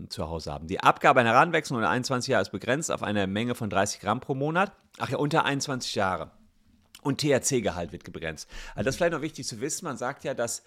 zu 0.08 0.28
Hause 0.28 0.52
haben. 0.52 0.66
Die 0.66 0.80
Abgabe 0.80 1.20
einer 1.20 1.30
Heranwechslung 1.30 1.78
unter 1.78 1.90
21 1.90 2.30
Jahre 2.30 2.42
ist 2.42 2.50
begrenzt 2.50 2.90
auf 2.90 3.02
eine 3.02 3.26
Menge 3.26 3.54
von 3.54 3.70
30 3.70 4.00
Gramm 4.00 4.20
pro 4.20 4.34
Monat. 4.34 4.72
Ach 4.98 5.08
ja, 5.08 5.18
unter 5.18 5.44
21 5.44 5.94
Jahre. 5.94 6.30
Und 7.02 7.20
THC-Gehalt 7.20 7.92
wird 7.92 8.10
begrenzt. 8.12 8.48
Also 8.74 8.86
das 8.86 8.94
ist 8.94 8.96
vielleicht 8.96 9.12
noch 9.12 9.22
wichtig 9.22 9.46
zu 9.46 9.60
wissen. 9.60 9.84
Man 9.84 9.96
sagt 9.96 10.24
ja, 10.24 10.34
dass 10.34 10.62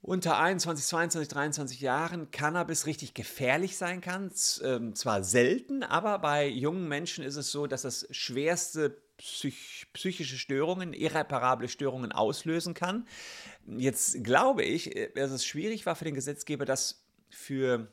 unter 0.00 0.38
21, 0.38 0.84
22, 0.84 1.28
23 1.28 1.80
Jahren 1.80 2.30
Cannabis 2.30 2.86
richtig 2.86 3.14
gefährlich 3.14 3.76
sein 3.76 4.00
kann. 4.00 4.32
Ähm, 4.64 4.94
zwar 4.94 5.22
selten, 5.22 5.84
aber 5.84 6.18
bei 6.18 6.48
jungen 6.48 6.88
Menschen 6.88 7.22
ist 7.22 7.36
es 7.36 7.52
so, 7.52 7.66
dass 7.66 7.82
das 7.82 8.08
schwerste 8.10 9.00
psych 9.22 9.86
psychische 9.92 10.36
Störungen, 10.36 10.92
irreparable 10.92 11.68
Störungen 11.68 12.12
auslösen 12.12 12.74
kann. 12.74 13.06
Jetzt 13.66 14.24
glaube 14.24 14.64
ich, 14.64 14.96
äh, 14.96 15.10
dass 15.14 15.30
es 15.30 15.46
schwierig 15.46 15.86
war 15.86 15.96
für 15.96 16.04
den 16.04 16.14
Gesetzgeber, 16.14 16.64
das 16.64 17.04
für 17.30 17.92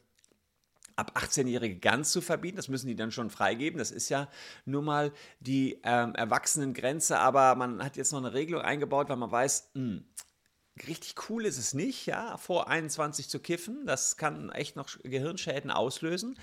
ab 0.95 1.13
18-Jährige 1.15 1.77
ganz 1.77 2.11
zu 2.11 2.21
verbieten. 2.21 2.57
Das 2.57 2.67
müssen 2.67 2.87
die 2.87 2.95
dann 2.95 3.11
schon 3.11 3.29
freigeben. 3.29 3.77
Das 3.77 3.91
ist 3.91 4.09
ja 4.09 4.29
nun 4.65 4.85
mal 4.85 5.13
die 5.39 5.79
ähm, 5.83 6.13
Erwachsenengrenze. 6.15 7.17
Aber 7.19 7.55
man 7.55 7.83
hat 7.83 7.95
jetzt 7.95 8.11
noch 8.11 8.19
eine 8.19 8.33
Regelung 8.33 8.61
eingebaut, 8.61 9.09
weil 9.09 9.15
man 9.15 9.31
weiß, 9.31 9.71
mh, 9.73 9.81
hm, 9.81 10.05
richtig 10.87 11.15
cool 11.29 11.45
ist 11.45 11.57
es 11.57 11.73
nicht, 11.73 12.05
ja, 12.05 12.37
vor 12.37 12.67
21 12.67 13.29
zu 13.29 13.39
kiffen. 13.39 13.85
Das 13.85 14.17
kann 14.17 14.51
echt 14.51 14.75
noch 14.75 14.89
Gehirnschäden 15.03 15.71
auslösen. 15.71 16.37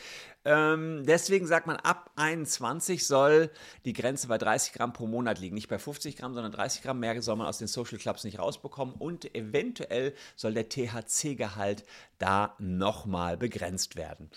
Ähm, 0.45 1.05
deswegen 1.07 1.47
sagt 1.47 1.67
man, 1.67 1.77
ab 1.77 2.11
21 2.17 3.07
soll 3.07 3.51
die 3.85 3.93
Grenze 3.93 4.29
bei 4.29 4.39
30 4.39 4.73
Gramm 4.73 4.93
pro 4.93 5.07
Monat 5.07 5.39
liegen. 5.39 5.55
Nicht 5.55 5.69
bei 5.69 5.79
50 5.79 6.17
Gramm, 6.17 6.35
sondern 6.35 6.53
30 6.53 6.83
Gramm 6.83 7.01
mehr 7.01 7.21
soll 7.23 7.37
man 7.37 7.47
aus 7.47 7.59
den 7.59 7.69
Social 7.69 7.99
Clubs 7.99 8.25
nicht 8.25 8.39
rausbekommen. 8.39 8.95
Und 8.95 9.35
eventuell 9.35 10.15
soll 10.37 10.55
der 10.55 10.69
THC-Gehalt 10.69 11.85
da 12.19 12.55
nochmal 12.59 13.37
begrenzt 13.37 13.97
werden 13.97 14.31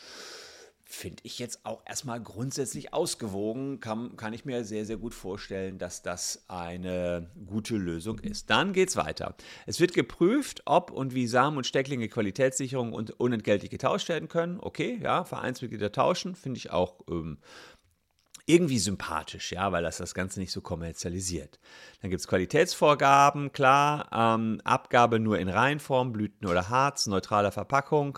finde 0.91 1.22
ich 1.24 1.38
jetzt 1.38 1.67
auch 1.67 1.84
erstmal 1.86 2.19
grundsätzlich 2.19 2.96
ausgewogen. 2.96 3.79
Kann, 3.79 4.17
kann 4.17 4.34
ich 4.34 4.43
mir 4.43 4.65
sehr, 4.65 4.86
sehr 4.86 4.98
gut 4.98 5.13
vorstellen, 5.13 5.77
dass 5.77 6.01
das 6.01 6.46
eine 6.48 7.29
gute 7.46 7.77
Lösung 7.77 8.17
ist. 8.17 8.50
Dann 8.50 8.74
geht 8.74 8.89
es 8.89 8.96
weiter. 8.96 9.36
Es 9.67 9.79
wird 9.79 9.93
geprüft, 9.93 10.63
ob 10.65 10.89
und 10.89 11.13
wie 11.13 11.27
Samen 11.27 11.58
und 11.58 11.67
Stecklinge 11.67 12.10
Qualitätssicherung 12.10 12.91
und 12.91 13.12
unentgeltlich 13.12 13.69
getauscht 13.69 14.10
werden 14.10 14.29
können. 14.29 14.60
Okay, 14.60 15.00
ja, 15.01 15.24
Vereinsmitglieder 15.25 15.91
tauschen, 15.91 16.36
finde 16.36 16.58
ich 16.58 16.72
auch 16.72 17.01
ähm, 17.08 17.38
irgendwie 18.48 18.79
sympathisch, 18.79 19.51
ja, 19.51 19.72
weil 19.72 19.84
das 19.84 19.98
das 19.98 20.15
Ganze 20.15 20.39
nicht 20.39 20.51
so 20.51 20.62
kommerzialisiert. 20.62 21.60
Dann 22.01 22.10
gibt 22.10 22.22
es 22.22 22.27
Qualitätsvorgaben, 22.27 23.51
klar, 23.51 24.10
ähm, 24.12 24.60
Abgabe 24.63 25.19
nur 25.19 25.38
in 25.38 25.50
Reinform, 25.50 26.12
Blüten 26.12 26.48
oder 26.48 26.67
Harz, 26.69 27.05
neutraler 27.05 27.51
Verpackung. 27.51 28.17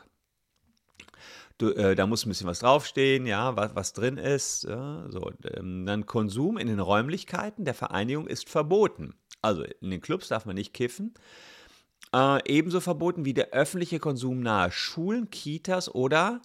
Du, 1.61 1.69
äh, 1.75 1.93
da 1.93 2.07
muss 2.07 2.25
ein 2.25 2.29
bisschen 2.29 2.47
was 2.47 2.57
draufstehen, 2.59 3.27
ja, 3.27 3.55
was, 3.55 3.75
was 3.75 3.93
drin 3.93 4.17
ist. 4.17 4.63
Ja, 4.63 5.05
so. 5.09 5.31
Ähm, 5.55 5.85
dann 5.85 6.07
Konsum 6.07 6.57
in 6.57 6.65
den 6.65 6.79
Räumlichkeiten 6.79 7.65
der 7.65 7.75
Vereinigung 7.75 8.25
ist 8.25 8.49
verboten. 8.49 9.13
Also 9.43 9.63
in 9.79 9.91
den 9.91 10.01
Clubs 10.01 10.27
darf 10.27 10.47
man 10.47 10.55
nicht 10.55 10.73
kiffen. 10.73 11.13
Äh, 12.15 12.39
ebenso 12.51 12.79
verboten 12.79 13.25
wie 13.25 13.35
der 13.35 13.51
öffentliche 13.51 13.99
Konsum 13.99 14.39
nahe 14.39 14.71
Schulen, 14.71 15.29
Kitas 15.29 15.93
oder 15.93 16.41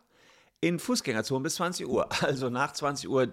in 0.61 0.79
Fußgängerzonen 0.79 1.43
bis 1.43 1.55
20 1.55 1.89
Uhr. 1.89 2.11
Also 2.21 2.51
nach 2.51 2.75
20 2.75 3.09
Uhr 3.09 3.33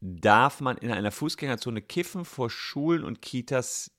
darf 0.00 0.60
man 0.60 0.78
in 0.78 0.92
einer 0.92 1.10
Fußgängerzone 1.10 1.82
kiffen. 1.82 2.24
Vor 2.24 2.50
Schulen 2.50 3.02
und 3.02 3.20
Kitas 3.20 3.90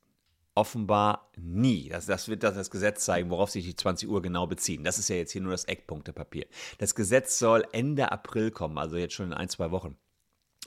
offenbar 0.58 1.30
nie. 1.38 1.88
Das, 1.90 2.08
das 2.08 2.28
wird 2.28 2.42
das, 2.42 2.56
das 2.56 2.72
Gesetz 2.72 3.06
zeigen, 3.06 3.30
worauf 3.30 3.52
sich 3.52 3.64
die 3.64 3.76
20 3.76 4.10
Uhr 4.10 4.24
genau 4.24 4.48
beziehen. 4.48 4.84
Das 4.84 4.98
ist 4.98 5.08
ja 5.08 5.16
jetzt 5.16 5.32
hier 5.32 5.42
nur 5.42 5.52
das 5.52 5.66
Eckpunktepapier. 5.66 6.48
Das 6.80 6.96
Gesetz 6.96 7.38
soll 7.38 7.64
Ende 7.72 8.12
April 8.12 8.50
kommen, 8.50 8.80
also 8.80 8.98
jetzt 8.98 9.14
schon 9.14 9.28
in 9.28 9.34
ein, 9.34 9.50
zwei 9.50 9.70
Wochen. 9.70 9.96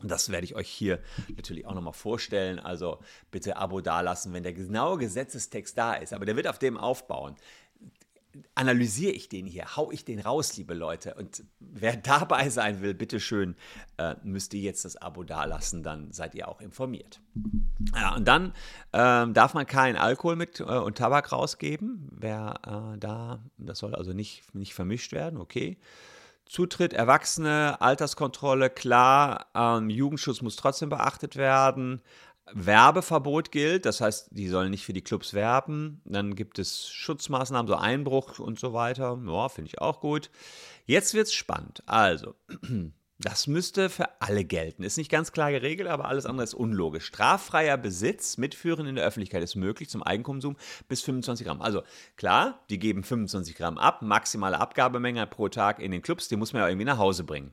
Das 0.02 0.30
werde 0.30 0.44
ich 0.44 0.54
euch 0.54 0.68
hier 0.68 1.00
natürlich 1.36 1.66
auch 1.66 1.74
nochmal 1.74 1.92
vorstellen. 1.92 2.60
Also 2.60 3.00
bitte 3.32 3.56
Abo 3.56 3.80
dalassen, 3.80 4.32
wenn 4.32 4.44
der 4.44 4.52
genaue 4.52 4.96
Gesetzestext 4.96 5.76
da 5.76 5.94
ist. 5.94 6.12
Aber 6.12 6.24
der 6.24 6.36
wird 6.36 6.46
auf 6.46 6.58
dem 6.58 6.78
aufbauen 6.78 7.34
analysiere 8.54 9.12
ich 9.12 9.28
den 9.28 9.46
hier, 9.46 9.76
hau 9.76 9.90
ich 9.90 10.04
den 10.04 10.20
raus, 10.20 10.56
liebe 10.56 10.74
Leute. 10.74 11.14
Und 11.14 11.44
wer 11.58 11.96
dabei 11.96 12.48
sein 12.48 12.80
will, 12.80 12.94
bitteschön, 12.94 13.56
äh, 13.96 14.14
müsst 14.22 14.54
ihr 14.54 14.60
jetzt 14.60 14.84
das 14.84 14.96
Abo 14.96 15.24
dalassen, 15.24 15.82
dann 15.82 16.12
seid 16.12 16.34
ihr 16.34 16.48
auch 16.48 16.60
informiert. 16.60 17.20
Ja, 17.94 18.14
und 18.14 18.26
dann 18.26 18.52
äh, 18.92 19.26
darf 19.32 19.54
man 19.54 19.66
keinen 19.66 19.96
Alkohol 19.96 20.36
mit 20.36 20.60
äh, 20.60 20.64
und 20.64 20.98
Tabak 20.98 21.32
rausgeben. 21.32 22.08
Wer 22.12 22.94
äh, 22.94 22.98
da, 22.98 23.42
das 23.58 23.78
soll 23.78 23.94
also 23.94 24.12
nicht, 24.12 24.54
nicht 24.54 24.74
vermischt 24.74 25.12
werden, 25.12 25.40
okay. 25.40 25.78
Zutritt, 26.50 26.92
Erwachsene, 26.92 27.80
Alterskontrolle, 27.80 28.70
klar, 28.70 29.46
ähm, 29.54 29.88
Jugendschutz 29.88 30.42
muss 30.42 30.56
trotzdem 30.56 30.88
beachtet 30.88 31.36
werden. 31.36 32.02
Werbeverbot 32.52 33.52
gilt, 33.52 33.86
das 33.86 34.00
heißt, 34.00 34.28
die 34.32 34.48
sollen 34.48 34.70
nicht 34.70 34.84
für 34.84 34.92
die 34.92 35.02
Clubs 35.02 35.34
werben. 35.34 36.00
Dann 36.04 36.34
gibt 36.34 36.58
es 36.58 36.88
Schutzmaßnahmen, 36.90 37.68
so 37.68 37.76
Einbruch 37.76 38.38
und 38.38 38.58
so 38.58 38.72
weiter. 38.72 39.18
Ja, 39.26 39.48
finde 39.48 39.68
ich 39.68 39.80
auch 39.80 40.00
gut. 40.00 40.30
Jetzt 40.86 41.14
wird 41.14 41.26
es 41.26 41.34
spannend. 41.34 41.82
Also, 41.86 42.34
das 43.18 43.46
müsste 43.46 43.90
für 43.90 44.20
alle 44.20 44.44
gelten. 44.44 44.82
Ist 44.82 44.96
nicht 44.96 45.10
ganz 45.10 45.32
klar 45.32 45.52
geregelt, 45.52 45.88
aber 45.88 46.06
alles 46.06 46.26
andere 46.26 46.44
ist 46.44 46.54
unlogisch. 46.54 47.06
Straffreier 47.06 47.76
Besitz, 47.76 48.38
Mitführen 48.38 48.86
in 48.86 48.96
der 48.96 49.04
Öffentlichkeit 49.04 49.42
ist 49.42 49.56
möglich 49.56 49.90
zum 49.90 50.02
Eigenkonsum 50.02 50.56
bis 50.88 51.02
25 51.02 51.46
Gramm. 51.46 51.60
Also 51.60 51.82
klar, 52.16 52.64
die 52.70 52.78
geben 52.78 53.04
25 53.04 53.54
Gramm 53.54 53.78
ab, 53.78 54.02
maximale 54.02 54.58
Abgabemenge 54.58 55.26
pro 55.26 55.48
Tag 55.48 55.78
in 55.80 55.90
den 55.90 56.02
Clubs, 56.02 56.28
die 56.28 56.36
muss 56.36 56.52
man 56.52 56.62
ja 56.62 56.68
irgendwie 56.68 56.86
nach 56.86 56.98
Hause 56.98 57.24
bringen. 57.24 57.52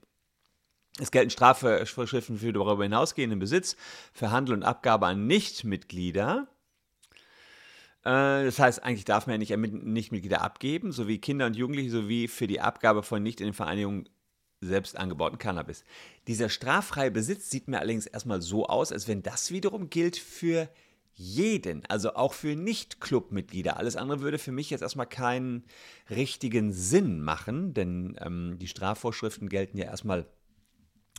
Es 1.00 1.12
gelten 1.12 1.30
Strafvorschriften 1.30 2.40
für 2.40 2.54
darüber 2.54 2.84
hinausgehenden 2.84 3.40
Besitz, 3.40 3.76
für 4.14 4.32
Handel 4.32 4.56
und 4.56 4.64
Abgabe 4.64 5.06
an 5.08 5.28
Nichtmitglieder. 5.28 6.48
Äh, 8.04 8.46
das 8.46 8.60
heißt, 8.60 8.84
eigentlich 8.84 9.06
darf 9.06 9.28
man 9.28 9.40
ja 9.42 9.58
nicht 9.58 9.74
Nichtmitglieder 9.84 10.42
abgeben, 10.42 10.92
sowie 10.92 11.20
Kinder 11.20 11.46
und 11.46 11.56
Jugendliche, 11.56 11.92
sowie 11.92 12.28
für 12.28 12.48
die 12.48 12.62
Abgabe 12.62 13.04
von 13.04 13.22
nicht 13.22 13.42
in 13.42 13.48
den 13.48 13.54
Vereinigungen 13.54 14.10
selbst 14.60 14.98
angebauten 14.98 15.38
Cannabis. 15.38 15.84
Dieser 16.28 16.50
straffreie 16.50 17.12
Besitz 17.12 17.52
sieht 17.52 17.68
mir 17.68 17.80
allerdings 17.80 18.08
erstmal 18.08 18.42
so 18.42 18.66
aus, 18.66 18.92
als 18.92 19.08
wenn 19.08 19.22
das 19.22 19.52
wiederum 19.52 19.92
gilt 19.92 20.18
für 20.18 20.68
jeden, 21.14 21.84
also 21.88 22.14
auch 22.14 22.34
für 22.34 22.56
Nicht-Club-Mitglieder. 22.56 23.78
Alles 23.78 23.96
andere 23.96 24.22
würde 24.22 24.38
für 24.38 24.52
mich 24.52 24.70
jetzt 24.70 24.82
erstmal 24.82 25.08
keinen 25.08 25.64
richtigen 26.10 26.74
Sinn 26.74 27.22
machen, 27.22 27.74
denn 27.74 28.16
ähm, 28.22 28.58
die 28.60 28.68
Strafvorschriften 28.68 29.50
gelten 29.50 29.78
ja 29.78 29.86
erstmal 29.86 30.28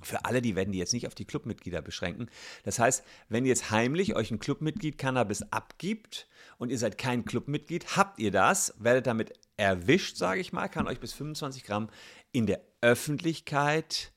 für 0.02 0.24
alle, 0.24 0.42
die 0.42 0.56
werden 0.56 0.72
die 0.72 0.78
jetzt 0.78 0.92
nicht 0.92 1.06
auf 1.06 1.14
die 1.14 1.24
Clubmitglieder 1.24 1.82
beschränken. 1.82 2.28
Das 2.64 2.78
heißt, 2.78 3.04
wenn 3.28 3.44
jetzt 3.44 3.70
heimlich 3.70 4.14
euch 4.14 4.30
ein 4.30 4.38
Clubmitglied 4.38 4.98
Cannabis 4.98 5.42
abgibt 5.52 6.28
und 6.58 6.70
ihr 6.70 6.78
seid 6.78 6.98
kein 6.98 7.24
Clubmitglied, 7.24 7.96
habt 7.96 8.18
ihr 8.18 8.30
das, 8.30 8.74
werdet 8.78 9.06
damit 9.06 9.32
erwischt, 9.56 10.16
sage 10.16 10.40
ich 10.40 10.52
mal, 10.52 10.68
kann 10.68 10.86
euch 10.86 11.00
bis 11.00 11.12
25 11.12 11.64
Gramm 11.64 11.90
in 12.32 12.46
der 12.46 12.60
Öffentlichkeit 12.80 14.12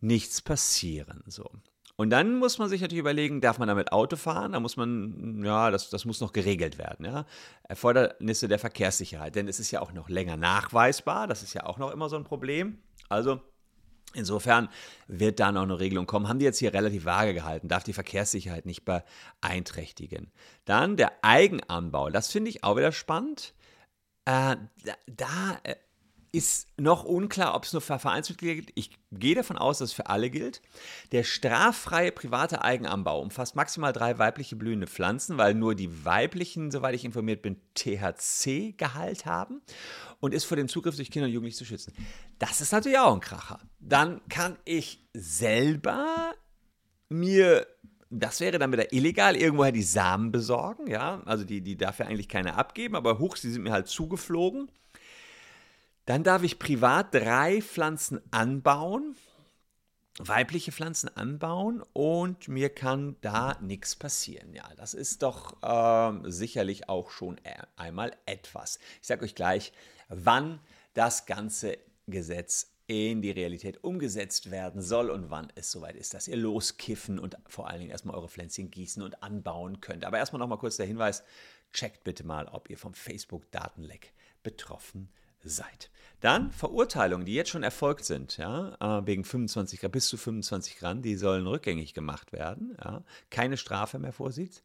nichts 0.00 0.42
passieren. 0.42 1.22
So. 1.26 1.50
Und 1.96 2.10
dann 2.10 2.36
muss 2.36 2.58
man 2.58 2.68
sich 2.68 2.80
natürlich 2.80 3.00
überlegen, 3.00 3.40
darf 3.40 3.58
man 3.58 3.68
damit 3.68 3.92
Auto 3.92 4.16
fahren? 4.16 4.52
Da 4.52 4.60
muss 4.60 4.76
man, 4.76 5.44
ja, 5.44 5.70
das, 5.70 5.90
das 5.90 6.04
muss 6.04 6.20
noch 6.20 6.32
geregelt 6.32 6.78
werden. 6.78 7.04
Ja? 7.04 7.26
Erfordernisse 7.62 8.48
der 8.48 8.58
Verkehrssicherheit, 8.58 9.36
denn 9.36 9.46
es 9.46 9.60
ist 9.60 9.70
ja 9.70 9.80
auch 9.80 9.92
noch 9.92 10.08
länger 10.08 10.36
nachweisbar, 10.36 11.26
das 11.26 11.42
ist 11.42 11.54
ja 11.54 11.64
auch 11.64 11.78
noch 11.78 11.92
immer 11.92 12.08
so 12.08 12.16
ein 12.16 12.24
Problem. 12.24 12.78
Also 13.08 13.40
Insofern 14.14 14.68
wird 15.06 15.40
da 15.40 15.52
noch 15.52 15.62
eine 15.62 15.80
Regelung 15.80 16.06
kommen. 16.06 16.28
Haben 16.28 16.38
die 16.38 16.44
jetzt 16.44 16.58
hier 16.58 16.74
relativ 16.74 17.04
vage 17.04 17.34
gehalten, 17.34 17.68
darf 17.68 17.84
die 17.84 17.92
Verkehrssicherheit 17.92 18.66
nicht 18.66 18.84
beeinträchtigen. 18.84 20.30
Dann 20.64 20.96
der 20.96 21.12
Eigenanbau, 21.22 22.10
das 22.10 22.28
finde 22.28 22.50
ich 22.50 22.64
auch 22.64 22.76
wieder 22.76 22.92
spannend. 22.92 23.54
Äh, 24.24 24.56
da, 24.84 24.94
da 25.06 25.60
äh, 25.64 25.74
ist 26.32 26.68
noch 26.80 27.04
unklar, 27.04 27.54
ob 27.54 27.64
es 27.64 27.74
nur 27.74 27.82
für 27.82 27.98
Vereinsmitglieder 27.98 28.54
gilt. 28.54 28.72
Ich 28.74 28.90
gehe 29.12 29.34
davon 29.34 29.58
aus, 29.58 29.78
dass 29.78 29.90
es 29.90 29.94
für 29.94 30.06
alle 30.06 30.30
gilt. 30.30 30.62
Der 31.12 31.24
straffreie 31.24 32.10
private 32.10 32.62
Eigenanbau 32.62 33.20
umfasst 33.20 33.54
maximal 33.54 33.92
drei 33.92 34.18
weibliche 34.18 34.56
blühende 34.56 34.86
Pflanzen, 34.86 35.36
weil 35.36 35.52
nur 35.52 35.74
die 35.74 36.06
weiblichen, 36.06 36.70
soweit 36.70 36.94
ich 36.94 37.04
informiert 37.04 37.42
bin, 37.42 37.60
THC-Gehalt 37.74 39.26
haben 39.26 39.60
und 40.20 40.32
ist 40.32 40.44
vor 40.44 40.56
dem 40.56 40.68
Zugriff 40.68 40.96
durch 40.96 41.10
Kinder 41.10 41.26
und 41.26 41.34
Jugendliche 41.34 41.58
zu 41.58 41.66
schützen. 41.66 41.92
Das 42.38 42.62
ist 42.62 42.72
natürlich 42.72 42.98
auch 42.98 43.12
ein 43.12 43.20
Kracher. 43.20 43.60
Dann 43.78 44.22
kann 44.28 44.56
ich 44.64 45.06
selber 45.12 46.32
mir 47.10 47.66
das 48.14 48.40
wäre 48.40 48.58
dann 48.58 48.70
wieder 48.72 48.92
illegal, 48.92 49.36
irgendwoher 49.36 49.72
die 49.72 49.82
Samen 49.82 50.32
besorgen, 50.32 50.86
ja. 50.86 51.22
Also 51.24 51.44
die, 51.44 51.62
die 51.62 51.78
darf 51.78 51.98
ja 51.98 52.06
eigentlich 52.06 52.28
keiner 52.28 52.58
abgeben, 52.58 52.94
aber 52.94 53.18
huch, 53.18 53.36
sie 53.36 53.50
sind 53.50 53.62
mir 53.62 53.72
halt 53.72 53.88
zugeflogen. 53.88 54.70
Dann 56.06 56.24
darf 56.24 56.42
ich 56.42 56.58
privat 56.58 57.14
drei 57.14 57.62
Pflanzen 57.62 58.20
anbauen, 58.32 59.14
weibliche 60.18 60.72
Pflanzen 60.72 61.08
anbauen 61.16 61.82
und 61.92 62.48
mir 62.48 62.70
kann 62.70 63.16
da 63.20 63.56
nichts 63.60 63.94
passieren. 63.94 64.52
Ja, 64.52 64.68
das 64.76 64.94
ist 64.94 65.22
doch 65.22 65.62
äh, 65.62 66.30
sicherlich 66.30 66.88
auch 66.88 67.10
schon 67.10 67.38
e-, 67.38 67.54
einmal 67.76 68.16
etwas. 68.26 68.80
Ich 69.00 69.06
sage 69.06 69.24
euch 69.24 69.36
gleich, 69.36 69.72
wann 70.08 70.60
das 70.94 71.24
ganze 71.24 71.78
Gesetz 72.08 72.72
in 72.88 73.22
die 73.22 73.30
Realität 73.30 73.84
umgesetzt 73.84 74.50
werden 74.50 74.82
soll 74.82 75.08
und 75.08 75.30
wann 75.30 75.52
es 75.54 75.70
soweit 75.70 75.94
ist, 75.94 76.14
dass 76.14 76.26
ihr 76.26 76.36
loskiffen 76.36 77.20
und 77.20 77.36
vor 77.46 77.68
allen 77.68 77.78
Dingen 77.78 77.92
erstmal 77.92 78.16
eure 78.16 78.28
Pflänzchen 78.28 78.72
gießen 78.72 79.02
und 79.04 79.22
anbauen 79.22 79.80
könnt. 79.80 80.04
Aber 80.04 80.18
erstmal 80.18 80.40
nochmal 80.40 80.58
kurz 80.58 80.76
der 80.76 80.86
Hinweis, 80.86 81.22
checkt 81.72 82.02
bitte 82.02 82.24
mal, 82.24 82.48
ob 82.48 82.68
ihr 82.68 82.76
vom 82.76 82.92
Facebook-Datenleck 82.92 84.12
betroffen 84.42 85.08
seid 85.12 85.21
seid. 85.44 85.90
Dann 86.20 86.52
Verurteilungen, 86.52 87.26
die 87.26 87.34
jetzt 87.34 87.50
schon 87.50 87.64
erfolgt 87.64 88.04
sind, 88.04 88.36
ja, 88.36 88.76
äh, 88.80 89.06
wegen 89.06 89.24
25 89.24 89.80
Gramm, 89.80 89.90
bis 89.90 90.06
zu 90.06 90.16
25 90.16 90.76
Gramm, 90.78 91.02
die 91.02 91.16
sollen 91.16 91.46
rückgängig 91.48 91.94
gemacht 91.94 92.32
werden, 92.32 92.76
ja, 92.82 93.02
keine 93.30 93.56
Strafe 93.56 93.98
mehr 93.98 94.12
vorsieht. 94.12 94.62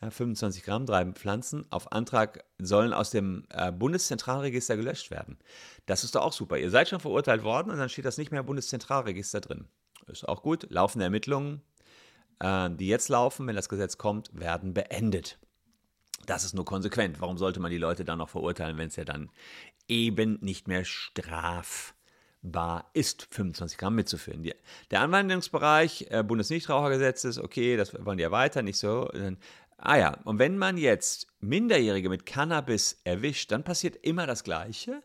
ja, 0.00 0.10
25 0.10 0.62
Gramm, 0.62 0.86
drei 0.86 1.04
Pflanzen, 1.12 1.66
auf 1.70 1.92
Antrag 1.92 2.44
sollen 2.58 2.94
aus 2.94 3.10
dem 3.10 3.44
äh, 3.50 3.72
Bundeszentralregister 3.72 4.76
gelöscht 4.76 5.10
werden. 5.10 5.38
Das 5.84 6.02
ist 6.02 6.14
doch 6.14 6.22
auch 6.22 6.32
super. 6.32 6.56
Ihr 6.58 6.70
seid 6.70 6.88
schon 6.88 7.00
verurteilt 7.00 7.42
worden 7.42 7.70
und 7.70 7.76
dann 7.76 7.90
steht 7.90 8.06
das 8.06 8.16
nicht 8.16 8.30
mehr 8.30 8.40
im 8.40 8.46
Bundeszentralregister 8.46 9.42
drin. 9.42 9.68
Ist 10.06 10.26
auch 10.26 10.42
gut. 10.42 10.66
Laufende 10.70 11.04
Ermittlungen, 11.04 11.60
äh, 12.38 12.70
die 12.70 12.88
jetzt 12.88 13.10
laufen, 13.10 13.46
wenn 13.46 13.56
das 13.56 13.68
Gesetz 13.68 13.98
kommt, 13.98 14.30
werden 14.32 14.72
beendet. 14.72 15.38
Das 16.26 16.44
ist 16.44 16.54
nur 16.54 16.64
konsequent. 16.64 17.20
Warum 17.20 17.38
sollte 17.38 17.60
man 17.60 17.70
die 17.70 17.78
Leute 17.78 18.04
dann 18.04 18.18
noch 18.18 18.28
verurteilen, 18.28 18.76
wenn 18.78 18.88
es 18.88 18.96
ja 18.96 19.04
dann 19.04 19.30
eben 19.88 20.38
nicht 20.40 20.66
mehr 20.66 20.84
strafbar 20.84 21.84
ist, 22.92 23.28
25 23.30 23.78
Gramm 23.78 23.94
mitzuführen? 23.94 24.42
Die, 24.42 24.54
der 24.90 25.00
Anwendungsbereich 25.00 26.08
äh, 26.10 26.24
Bundesnichtrauchergesetzes, 26.24 27.38
okay, 27.38 27.76
das 27.76 27.94
wollen 28.04 28.18
die 28.18 28.24
erweitern, 28.24 28.64
nicht 28.64 28.78
so. 28.78 29.08
Dann, 29.12 29.38
ah 29.78 29.96
ja, 29.96 30.18
und 30.24 30.38
wenn 30.40 30.58
man 30.58 30.76
jetzt 30.76 31.28
Minderjährige 31.40 32.08
mit 32.08 32.26
Cannabis 32.26 33.00
erwischt, 33.04 33.52
dann 33.52 33.62
passiert 33.62 33.96
immer 34.02 34.26
das 34.26 34.42
Gleiche 34.42 35.02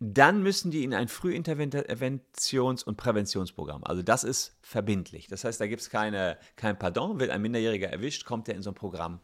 dann 0.00 0.42
müssen 0.42 0.70
die 0.70 0.84
in 0.84 0.92
ein 0.92 1.08
Frühinterventions- 1.08 2.84
und 2.84 2.96
Präventionsprogramm. 2.96 3.84
Also 3.84 4.02
das 4.02 4.24
ist 4.24 4.56
verbindlich. 4.60 5.28
Das 5.28 5.44
heißt, 5.44 5.60
da 5.60 5.66
gibt 5.66 5.82
es 5.82 5.88
kein 5.88 6.36
Pardon. 6.78 7.20
Wird 7.20 7.30
ein 7.30 7.40
Minderjähriger 7.40 7.88
erwischt, 7.88 8.24
kommt 8.24 8.48
er 8.48 8.54
in 8.56 8.62
so 8.62 8.70
ein 8.70 8.74
Programm 8.74 9.20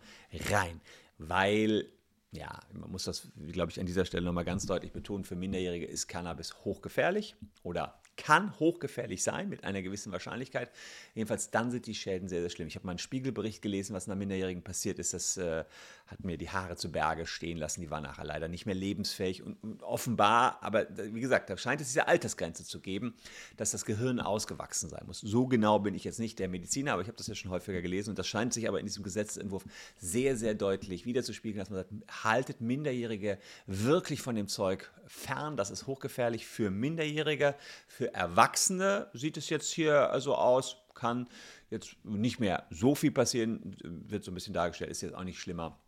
rein 0.50 0.80
weil, 1.20 1.86
ja, 2.32 2.58
man 2.72 2.90
muss 2.90 3.04
das, 3.04 3.28
glaube 3.52 3.70
ich, 3.70 3.78
an 3.78 3.86
dieser 3.86 4.04
Stelle 4.04 4.24
nochmal 4.24 4.44
ganz 4.44 4.66
deutlich 4.66 4.92
betonen, 4.92 5.24
für 5.24 5.36
Minderjährige 5.36 5.86
ist 5.86 6.08
Cannabis 6.08 6.64
hochgefährlich 6.64 7.36
oder 7.62 7.99
kann 8.16 8.58
hochgefährlich 8.58 9.22
sein 9.22 9.48
mit 9.48 9.64
einer 9.64 9.82
gewissen 9.82 10.12
Wahrscheinlichkeit. 10.12 10.70
Jedenfalls 11.14 11.50
dann 11.50 11.70
sind 11.70 11.86
die 11.86 11.94
Schäden 11.94 12.28
sehr, 12.28 12.40
sehr 12.40 12.50
schlimm. 12.50 12.68
Ich 12.68 12.76
habe 12.76 12.86
mal 12.86 12.92
einen 12.92 12.98
Spiegelbericht 12.98 13.62
gelesen, 13.62 13.94
was 13.94 14.08
einer 14.08 14.16
Minderjährigen 14.16 14.62
passiert 14.62 14.98
ist. 14.98 15.14
Das 15.14 15.36
äh, 15.36 15.64
hat 16.06 16.24
mir 16.24 16.36
die 16.36 16.50
Haare 16.50 16.76
zu 16.76 16.90
Berge 16.90 17.26
stehen 17.26 17.56
lassen. 17.56 17.80
Die 17.80 17.90
war 17.90 18.00
nachher 18.00 18.24
leider 18.24 18.48
nicht 18.48 18.66
mehr 18.66 18.74
lebensfähig 18.74 19.42
und, 19.42 19.62
und 19.62 19.82
offenbar, 19.82 20.58
aber 20.62 20.86
wie 20.96 21.20
gesagt, 21.20 21.50
da 21.50 21.56
scheint 21.56 21.80
es 21.80 21.88
diese 21.88 22.08
Altersgrenze 22.08 22.64
zu 22.64 22.80
geben, 22.80 23.14
dass 23.56 23.70
das 23.70 23.84
Gehirn 23.84 24.20
ausgewachsen 24.20 24.90
sein 24.90 25.04
muss. 25.06 25.20
So 25.20 25.46
genau 25.46 25.78
bin 25.78 25.94
ich 25.94 26.04
jetzt 26.04 26.18
nicht 26.18 26.38
der 26.38 26.48
Mediziner, 26.48 26.92
aber 26.92 27.02
ich 27.02 27.08
habe 27.08 27.16
das 27.16 27.26
ja 27.26 27.34
schon 27.34 27.50
häufiger 27.50 27.80
gelesen 27.80 28.10
und 28.10 28.18
das 28.18 28.26
scheint 28.26 28.52
sich 28.52 28.68
aber 28.68 28.80
in 28.80 28.86
diesem 28.86 29.02
Gesetzentwurf 29.02 29.64
sehr, 29.96 30.36
sehr 30.36 30.54
deutlich 30.54 31.06
wiederzuspiegeln, 31.06 31.60
dass 31.60 31.70
man 31.70 31.78
sagt, 31.78 32.24
haltet 32.24 32.60
Minderjährige 32.60 33.38
wirklich 33.66 34.20
von 34.20 34.34
dem 34.34 34.48
Zeug 34.48 34.90
fern. 35.06 35.56
Das 35.56 35.70
ist 35.70 35.86
hochgefährlich 35.86 36.46
für 36.46 36.70
Minderjährige, 36.70 37.54
für 37.86 38.09
Erwachsene 38.14 39.08
sieht 39.12 39.36
es 39.36 39.48
jetzt 39.48 39.72
hier 39.72 40.10
also 40.10 40.34
aus, 40.34 40.76
kann 40.94 41.28
jetzt 41.70 41.96
nicht 42.04 42.40
mehr 42.40 42.66
so 42.70 42.94
viel 42.94 43.10
passieren, 43.10 43.76
wird 43.82 44.24
so 44.24 44.30
ein 44.30 44.34
bisschen 44.34 44.54
dargestellt, 44.54 44.90
ist 44.90 45.00
jetzt 45.00 45.14
auch 45.14 45.24
nicht 45.24 45.40
schlimmer 45.40 45.78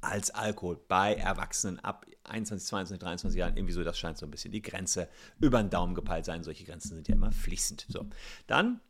als 0.00 0.30
Alkohol 0.30 0.78
bei 0.88 1.14
Erwachsenen 1.14 1.80
ab 1.80 2.06
21, 2.24 2.68
22, 2.68 2.98
23 3.00 3.38
Jahren. 3.38 3.56
Irgendwie 3.56 3.72
so, 3.72 3.82
das 3.82 3.98
scheint 3.98 4.18
so 4.18 4.26
ein 4.26 4.30
bisschen 4.30 4.52
die 4.52 4.62
Grenze 4.62 5.08
über 5.40 5.60
den 5.62 5.70
Daumen 5.70 5.94
gepeilt 5.94 6.24
sein. 6.24 6.42
Solche 6.42 6.64
Grenzen 6.64 6.94
sind 6.94 7.08
ja 7.08 7.14
immer 7.14 7.32
fließend. 7.32 7.86
So, 7.88 8.06
dann 8.46 8.80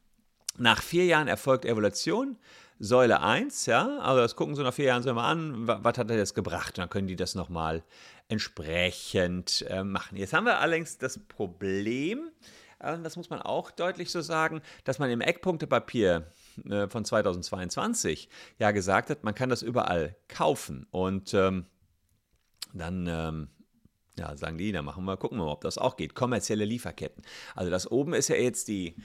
nach 0.58 0.82
vier 0.82 1.04
Jahren 1.04 1.28
erfolgt 1.28 1.64
Evaluation. 1.64 2.36
Säule 2.78 3.22
1, 3.22 3.64
ja, 3.66 3.98
also 4.00 4.20
das 4.20 4.36
gucken 4.36 4.54
Sie 4.54 4.62
nach 4.62 4.74
vier 4.74 4.86
Jahren 4.86 5.02
so 5.02 5.14
mal 5.14 5.30
an, 5.30 5.66
was 5.66 5.96
hat 5.96 6.10
er 6.10 6.18
jetzt 6.18 6.34
gebracht? 6.34 6.76
Und 6.76 6.78
dann 6.78 6.90
können 6.90 7.08
die 7.08 7.16
das 7.16 7.34
nochmal 7.34 7.82
entsprechend 8.28 9.64
äh, 9.70 9.82
machen. 9.82 10.18
Jetzt 10.18 10.34
haben 10.34 10.44
wir 10.44 10.58
allerdings 10.58 10.98
das 10.98 11.18
Problem, 11.18 12.30
das 12.78 13.16
muss 13.16 13.30
man 13.30 13.40
auch 13.40 13.70
deutlich 13.70 14.10
so 14.10 14.20
sagen, 14.20 14.60
dass 14.84 14.98
man 14.98 15.10
im 15.10 15.20
Eckpunktepapier 15.20 16.30
äh, 16.68 16.88
von 16.88 17.04
2022 17.04 18.28
ja 18.58 18.70
gesagt 18.70 19.10
hat, 19.10 19.24
man 19.24 19.34
kann 19.34 19.48
das 19.48 19.62
überall 19.62 20.16
kaufen. 20.28 20.86
Und 20.90 21.32
ähm, 21.34 21.66
dann 22.74 23.06
ähm, 23.06 23.48
ja, 24.18 24.36
sagen 24.36 24.58
die, 24.58 24.72
dann 24.72 24.84
machen 24.84 25.04
wir, 25.04 25.16
gucken 25.16 25.38
wir 25.38 25.44
mal, 25.44 25.52
ob 25.52 25.60
das 25.62 25.78
auch 25.78 25.96
geht. 25.96 26.14
Kommerzielle 26.14 26.64
Lieferketten. 26.64 27.22
Also 27.54 27.70
das 27.70 27.90
oben 27.90 28.14
ist 28.14 28.28
ja 28.28 28.36
jetzt 28.36 28.68
die 28.68 28.96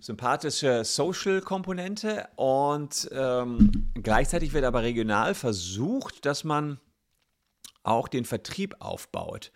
sympathische 0.00 0.84
Social-Komponente 0.84 2.28
und 2.36 3.08
ähm, 3.12 3.90
gleichzeitig 3.94 4.52
wird 4.52 4.64
aber 4.64 4.82
regional 4.82 5.34
versucht, 5.34 6.26
dass 6.26 6.44
man 6.44 6.78
auch 7.82 8.08
den 8.08 8.24
Vertrieb 8.24 8.76
aufbaut. 8.80 9.52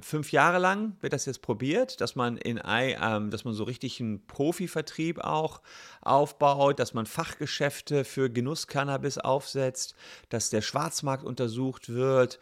Fünf 0.00 0.30
Jahre 0.30 0.58
lang 0.58 0.96
wird 1.00 1.12
das 1.12 1.26
jetzt 1.26 1.42
probiert, 1.42 2.00
dass 2.00 2.14
man 2.14 2.36
in 2.36 2.60
ähm, 2.64 3.30
dass 3.30 3.44
man 3.44 3.52
so 3.52 3.64
richtig 3.64 4.00
einen 4.00 4.24
Profivertrieb 4.26 5.18
auch 5.18 5.60
aufbaut, 6.02 6.78
dass 6.78 6.94
man 6.94 7.04
Fachgeschäfte 7.04 8.04
für 8.04 8.30
Genusscannabis 8.30 9.18
aufsetzt, 9.18 9.96
dass 10.28 10.50
der 10.50 10.62
Schwarzmarkt 10.62 11.24
untersucht 11.24 11.88
wird, 11.88 12.38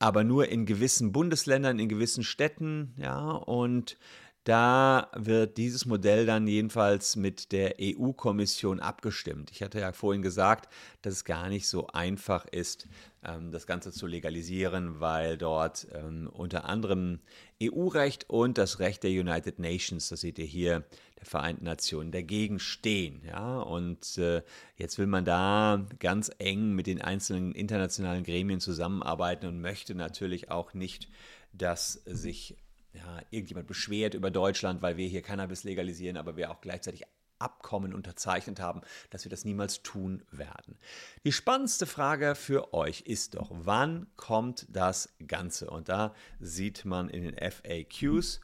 aber 0.00 0.24
nur 0.24 0.48
in 0.48 0.66
gewissen 0.66 1.12
Bundesländern, 1.12 1.78
in 1.78 1.88
gewissen 1.88 2.24
Städten, 2.24 2.92
ja, 2.96 3.30
und 3.30 3.96
da 4.48 5.10
wird 5.14 5.58
dieses 5.58 5.84
Modell 5.84 6.24
dann 6.24 6.46
jedenfalls 6.46 7.16
mit 7.16 7.52
der 7.52 7.74
EU-Kommission 7.78 8.80
abgestimmt. 8.80 9.50
Ich 9.50 9.62
hatte 9.62 9.78
ja 9.78 9.92
vorhin 9.92 10.22
gesagt, 10.22 10.72
dass 11.02 11.12
es 11.12 11.24
gar 11.24 11.50
nicht 11.50 11.68
so 11.68 11.88
einfach 11.88 12.46
ist, 12.46 12.88
ähm, 13.22 13.52
das 13.52 13.66
Ganze 13.66 13.92
zu 13.92 14.06
legalisieren, 14.06 15.00
weil 15.00 15.36
dort 15.36 15.86
ähm, 15.92 16.30
unter 16.32 16.64
anderem 16.64 17.20
EU-Recht 17.62 18.30
und 18.30 18.56
das 18.56 18.78
Recht 18.78 19.02
der 19.02 19.10
United 19.10 19.58
Nations, 19.58 20.08
das 20.08 20.22
seht 20.22 20.38
ihr 20.38 20.46
hier, 20.46 20.82
der 21.18 21.26
Vereinten 21.26 21.66
Nationen, 21.66 22.10
dagegen 22.10 22.58
stehen. 22.58 23.20
Ja? 23.26 23.60
Und 23.60 24.16
äh, 24.16 24.42
jetzt 24.76 24.96
will 24.96 25.08
man 25.08 25.26
da 25.26 25.86
ganz 25.98 26.30
eng 26.38 26.72
mit 26.72 26.86
den 26.86 27.02
einzelnen 27.02 27.52
internationalen 27.52 28.24
Gremien 28.24 28.60
zusammenarbeiten 28.60 29.46
und 29.46 29.60
möchte 29.60 29.94
natürlich 29.94 30.50
auch 30.50 30.72
nicht, 30.72 31.10
dass 31.52 31.92
sich 32.06 32.56
ja, 32.92 33.20
irgendjemand 33.30 33.66
beschwert 33.66 34.14
über 34.14 34.30
Deutschland, 34.30 34.82
weil 34.82 34.96
wir 34.96 35.08
hier 35.08 35.22
Cannabis 35.22 35.64
legalisieren, 35.64 36.16
aber 36.16 36.36
wir 36.36 36.50
auch 36.50 36.60
gleichzeitig 36.60 37.04
Abkommen 37.38 37.94
unterzeichnet 37.94 38.58
haben, 38.60 38.80
dass 39.10 39.24
wir 39.24 39.30
das 39.30 39.44
niemals 39.44 39.82
tun 39.82 40.24
werden. 40.30 40.76
Die 41.24 41.32
spannendste 41.32 41.86
Frage 41.86 42.34
für 42.34 42.74
euch 42.74 43.02
ist 43.02 43.34
doch, 43.34 43.50
wann 43.52 44.08
kommt 44.16 44.66
das 44.70 45.14
Ganze? 45.26 45.70
Und 45.70 45.88
da 45.88 46.14
sieht 46.40 46.84
man 46.84 47.08
in 47.08 47.22
den 47.22 47.36
FAQs, 47.36 48.40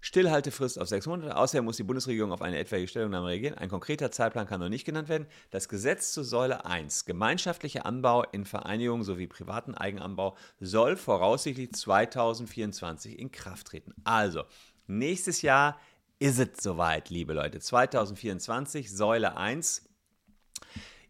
Stillhaltefrist 0.00 0.78
auf 0.78 0.88
sechs 0.88 1.06
Monate. 1.06 1.36
Außerdem 1.36 1.64
muss 1.64 1.76
die 1.76 1.82
Bundesregierung 1.82 2.32
auf 2.32 2.42
eine 2.42 2.58
etwaige 2.58 2.86
Stellungnahme 2.86 3.28
reagieren. 3.28 3.58
Ein 3.58 3.68
konkreter 3.68 4.10
Zeitplan 4.10 4.46
kann 4.46 4.60
noch 4.60 4.68
nicht 4.68 4.84
genannt 4.84 5.08
werden. 5.08 5.26
Das 5.50 5.68
Gesetz 5.68 6.12
zur 6.12 6.24
Säule 6.24 6.64
1, 6.64 7.04
gemeinschaftlicher 7.04 7.84
Anbau 7.84 8.22
in 8.22 8.44
Vereinigungen 8.44 9.02
sowie 9.02 9.26
privaten 9.26 9.74
Eigenanbau, 9.74 10.36
soll 10.60 10.96
voraussichtlich 10.96 11.72
2024 11.72 13.18
in 13.18 13.32
Kraft 13.32 13.68
treten. 13.68 13.92
Also, 14.04 14.44
nächstes 14.86 15.42
Jahr 15.42 15.78
ist 16.20 16.38
es 16.38 16.62
soweit, 16.62 17.10
liebe 17.10 17.32
Leute. 17.32 17.58
2024, 17.60 18.92
Säule 18.92 19.36
1. 19.36 19.88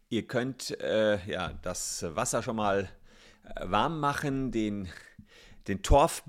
Ihr 0.09 0.27
könnt 0.27 0.79
äh, 0.81 1.23
ja, 1.29 1.53
das 1.61 2.05
Wasser 2.15 2.41
schon 2.41 2.55
mal 2.55 2.89
äh, 3.43 3.69
warm 3.69 3.99
machen, 3.99 4.51
den 4.51 4.89
den 5.69 5.83
Torf, 5.83 6.23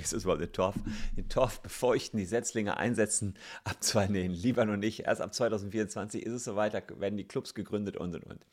ist 0.00 0.12
das 0.12 0.22
überhaupt 0.22 0.42
den 0.42 0.52
Torf, 0.52 0.76
den 1.16 1.28
Torf 1.28 1.60
befeuchten, 1.60 2.18
die 2.18 2.26
Setzlinge 2.26 2.76
einsetzen, 2.76 3.34
ab 3.64 3.82
zwei, 3.82 4.06
nee, 4.06 4.26
lieber 4.28 4.64
noch 4.64 4.76
nicht, 4.76 5.00
erst 5.00 5.20
ab 5.20 5.34
2024 5.34 6.24
ist 6.24 6.32
es 6.32 6.44
soweit, 6.44 6.74
da 6.74 6.82
werden 7.00 7.16
die 7.16 7.26
Clubs 7.26 7.54
gegründet 7.54 7.96
und 7.96 8.14
und 8.14 8.24
und. 8.24 8.46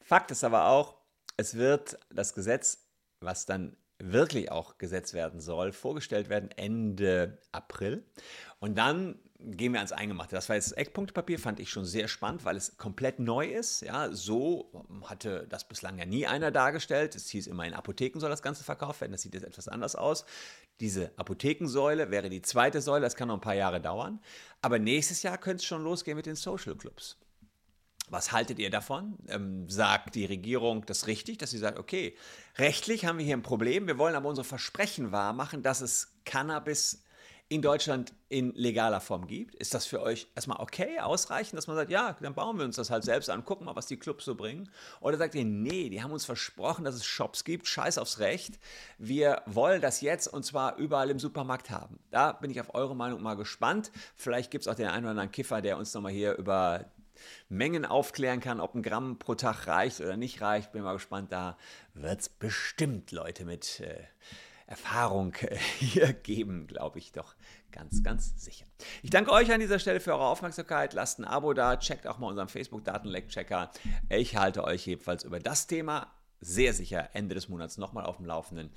Fakt 0.00 0.30
ist 0.30 0.44
aber 0.44 0.66
auch, 0.66 0.96
es 1.36 1.54
wird 1.56 1.98
das 2.10 2.34
Gesetz, 2.34 2.86
was 3.20 3.46
dann 3.46 3.76
wirklich 4.02 4.50
auch 4.50 4.78
gesetzt 4.78 5.14
werden 5.14 5.40
soll, 5.40 5.72
vorgestellt 5.72 6.28
werden 6.28 6.50
Ende 6.50 7.38
April. 7.52 8.04
Und 8.58 8.76
dann 8.76 9.18
gehen 9.38 9.72
wir 9.72 9.80
ans 9.80 9.92
Eingemachte. 9.92 10.34
Das 10.34 10.48
war 10.48 10.56
jetzt 10.56 10.70
das 10.70 10.76
Eckpunktepapier, 10.76 11.38
fand 11.38 11.60
ich 11.60 11.70
schon 11.70 11.84
sehr 11.84 12.08
spannend, 12.08 12.44
weil 12.44 12.56
es 12.56 12.76
komplett 12.76 13.18
neu 13.18 13.46
ist. 13.46 13.80
Ja, 13.82 14.12
so 14.12 14.84
hatte 15.04 15.46
das 15.48 15.66
bislang 15.66 15.98
ja 15.98 16.04
nie 16.04 16.26
einer 16.26 16.50
dargestellt. 16.50 17.14
Es 17.14 17.28
hieß 17.28 17.46
immer, 17.46 17.66
in 17.66 17.74
Apotheken 17.74 18.20
soll 18.20 18.30
das 18.30 18.42
Ganze 18.42 18.64
verkauft 18.64 19.00
werden. 19.00 19.12
Das 19.12 19.22
sieht 19.22 19.34
jetzt 19.34 19.44
etwas 19.44 19.68
anders 19.68 19.96
aus. 19.96 20.24
Diese 20.80 21.10
Apothekensäule 21.16 22.10
wäre 22.10 22.28
die 22.28 22.42
zweite 22.42 22.80
Säule. 22.80 23.02
Das 23.02 23.16
kann 23.16 23.28
noch 23.28 23.36
ein 23.36 23.40
paar 23.40 23.54
Jahre 23.54 23.80
dauern. 23.80 24.20
Aber 24.62 24.78
nächstes 24.78 25.22
Jahr 25.22 25.38
könnte 25.38 25.60
es 25.60 25.64
schon 25.64 25.82
losgehen 25.82 26.16
mit 26.16 26.26
den 26.26 26.36
Social 26.36 26.76
Clubs. 26.76 27.18
Was 28.08 28.32
haltet 28.32 28.58
ihr 28.58 28.70
davon? 28.70 29.16
Ähm, 29.28 29.68
sagt 29.68 30.14
die 30.14 30.26
Regierung 30.26 30.84
das 30.86 31.06
richtig, 31.06 31.38
dass 31.38 31.50
sie 31.50 31.58
sagt, 31.58 31.78
okay, 31.78 32.16
rechtlich 32.58 33.06
haben 33.06 33.18
wir 33.18 33.24
hier 33.24 33.36
ein 33.36 33.42
Problem, 33.42 33.86
wir 33.86 33.98
wollen 33.98 34.14
aber 34.14 34.28
unsere 34.28 34.44
Versprechen 34.44 35.12
wahrmachen, 35.12 35.62
dass 35.62 35.80
es 35.80 36.14
Cannabis 36.24 37.02
in 37.52 37.60
Deutschland 37.60 38.14
in 38.30 38.54
legaler 38.54 39.00
Form 39.00 39.26
gibt. 39.26 39.54
Ist 39.56 39.74
das 39.74 39.84
für 39.84 40.00
euch 40.00 40.26
erstmal 40.34 40.60
okay, 40.60 41.00
ausreichend, 41.00 41.58
dass 41.58 41.66
man 41.66 41.76
sagt, 41.76 41.90
ja, 41.90 42.16
dann 42.22 42.34
bauen 42.34 42.56
wir 42.56 42.64
uns 42.64 42.76
das 42.76 42.88
halt 42.88 43.04
selbst 43.04 43.28
an, 43.28 43.44
gucken 43.44 43.66
mal, 43.66 43.76
was 43.76 43.86
die 43.86 43.98
Clubs 43.98 44.24
so 44.24 44.34
bringen? 44.34 44.70
Oder 45.00 45.18
sagt 45.18 45.34
ihr, 45.34 45.44
nee, 45.44 45.90
die 45.90 46.02
haben 46.02 46.12
uns 46.12 46.24
versprochen, 46.24 46.84
dass 46.84 46.94
es 46.94 47.04
Shops 47.04 47.44
gibt, 47.44 47.66
scheiß 47.66 47.98
aufs 47.98 48.20
Recht. 48.20 48.58
Wir 48.96 49.42
wollen 49.44 49.82
das 49.82 50.00
jetzt 50.00 50.28
und 50.28 50.44
zwar 50.44 50.76
überall 50.76 51.10
im 51.10 51.18
Supermarkt 51.18 51.68
haben. 51.68 51.98
Da 52.10 52.32
bin 52.32 52.50
ich 52.50 52.58
auf 52.58 52.74
eure 52.74 52.96
Meinung 52.96 53.20
mal 53.20 53.36
gespannt. 53.36 53.92
Vielleicht 54.16 54.50
gibt 54.50 54.62
es 54.62 54.68
auch 54.68 54.74
den 54.74 54.86
einen 54.86 55.04
oder 55.04 55.10
anderen 55.10 55.30
Kiffer, 55.30 55.60
der 55.60 55.76
uns 55.76 55.92
nochmal 55.92 56.12
hier 56.12 56.36
über 56.38 56.86
Mengen 57.48 57.84
aufklären 57.84 58.40
kann, 58.40 58.60
ob 58.60 58.74
ein 58.74 58.82
Gramm 58.82 59.18
pro 59.18 59.34
Tag 59.34 59.66
reicht 59.66 60.00
oder 60.00 60.16
nicht 60.16 60.40
reicht. 60.40 60.72
Bin 60.72 60.82
mal 60.82 60.94
gespannt, 60.94 61.32
da 61.32 61.56
wird 61.94 62.20
es 62.20 62.28
bestimmt 62.28 63.12
Leute 63.12 63.44
mit 63.44 63.80
äh, 63.80 64.04
Erfahrung 64.66 65.34
äh, 65.40 65.56
hier 65.78 66.12
geben, 66.12 66.66
glaube 66.66 66.98
ich 66.98 67.12
doch 67.12 67.34
ganz, 67.70 68.02
ganz 68.02 68.42
sicher. 68.42 68.66
Ich 69.02 69.10
danke 69.10 69.32
euch 69.32 69.50
an 69.52 69.60
dieser 69.60 69.78
Stelle 69.78 70.00
für 70.00 70.12
eure 70.12 70.26
Aufmerksamkeit. 70.26 70.92
Lasst 70.94 71.18
ein 71.18 71.24
Abo 71.24 71.52
da, 71.52 71.76
checkt 71.76 72.06
auch 72.06 72.18
mal 72.18 72.28
unseren 72.28 72.48
Facebook-Datenleck-Checker. 72.48 73.70
Ich 74.10 74.36
halte 74.36 74.64
euch 74.64 74.86
jedenfalls 74.86 75.24
über 75.24 75.40
das 75.40 75.66
Thema 75.66 76.12
sehr 76.40 76.74
sicher 76.74 77.10
Ende 77.14 77.34
des 77.34 77.48
Monats 77.48 77.78
nochmal 77.78 78.04
auf 78.04 78.16
dem 78.16 78.26
Laufenden. 78.26 78.70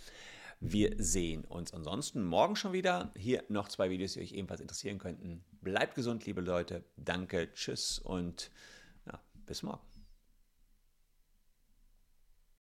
Wir 0.59 0.95
sehen 0.97 1.45
uns 1.45 1.73
ansonsten 1.73 2.23
morgen 2.23 2.55
schon 2.55 2.73
wieder. 2.73 3.11
Hier 3.15 3.43
noch 3.49 3.67
zwei 3.67 3.89
Videos, 3.89 4.13
die 4.13 4.21
euch 4.21 4.33
ebenfalls 4.33 4.61
interessieren 4.61 4.97
könnten. 4.97 5.43
Bleibt 5.61 5.95
gesund, 5.95 6.25
liebe 6.25 6.41
Leute. 6.41 6.83
Danke, 6.97 7.51
tschüss 7.53 7.99
und 7.99 8.51
ja, 9.05 9.19
bis 9.45 9.63
morgen. 9.63 9.94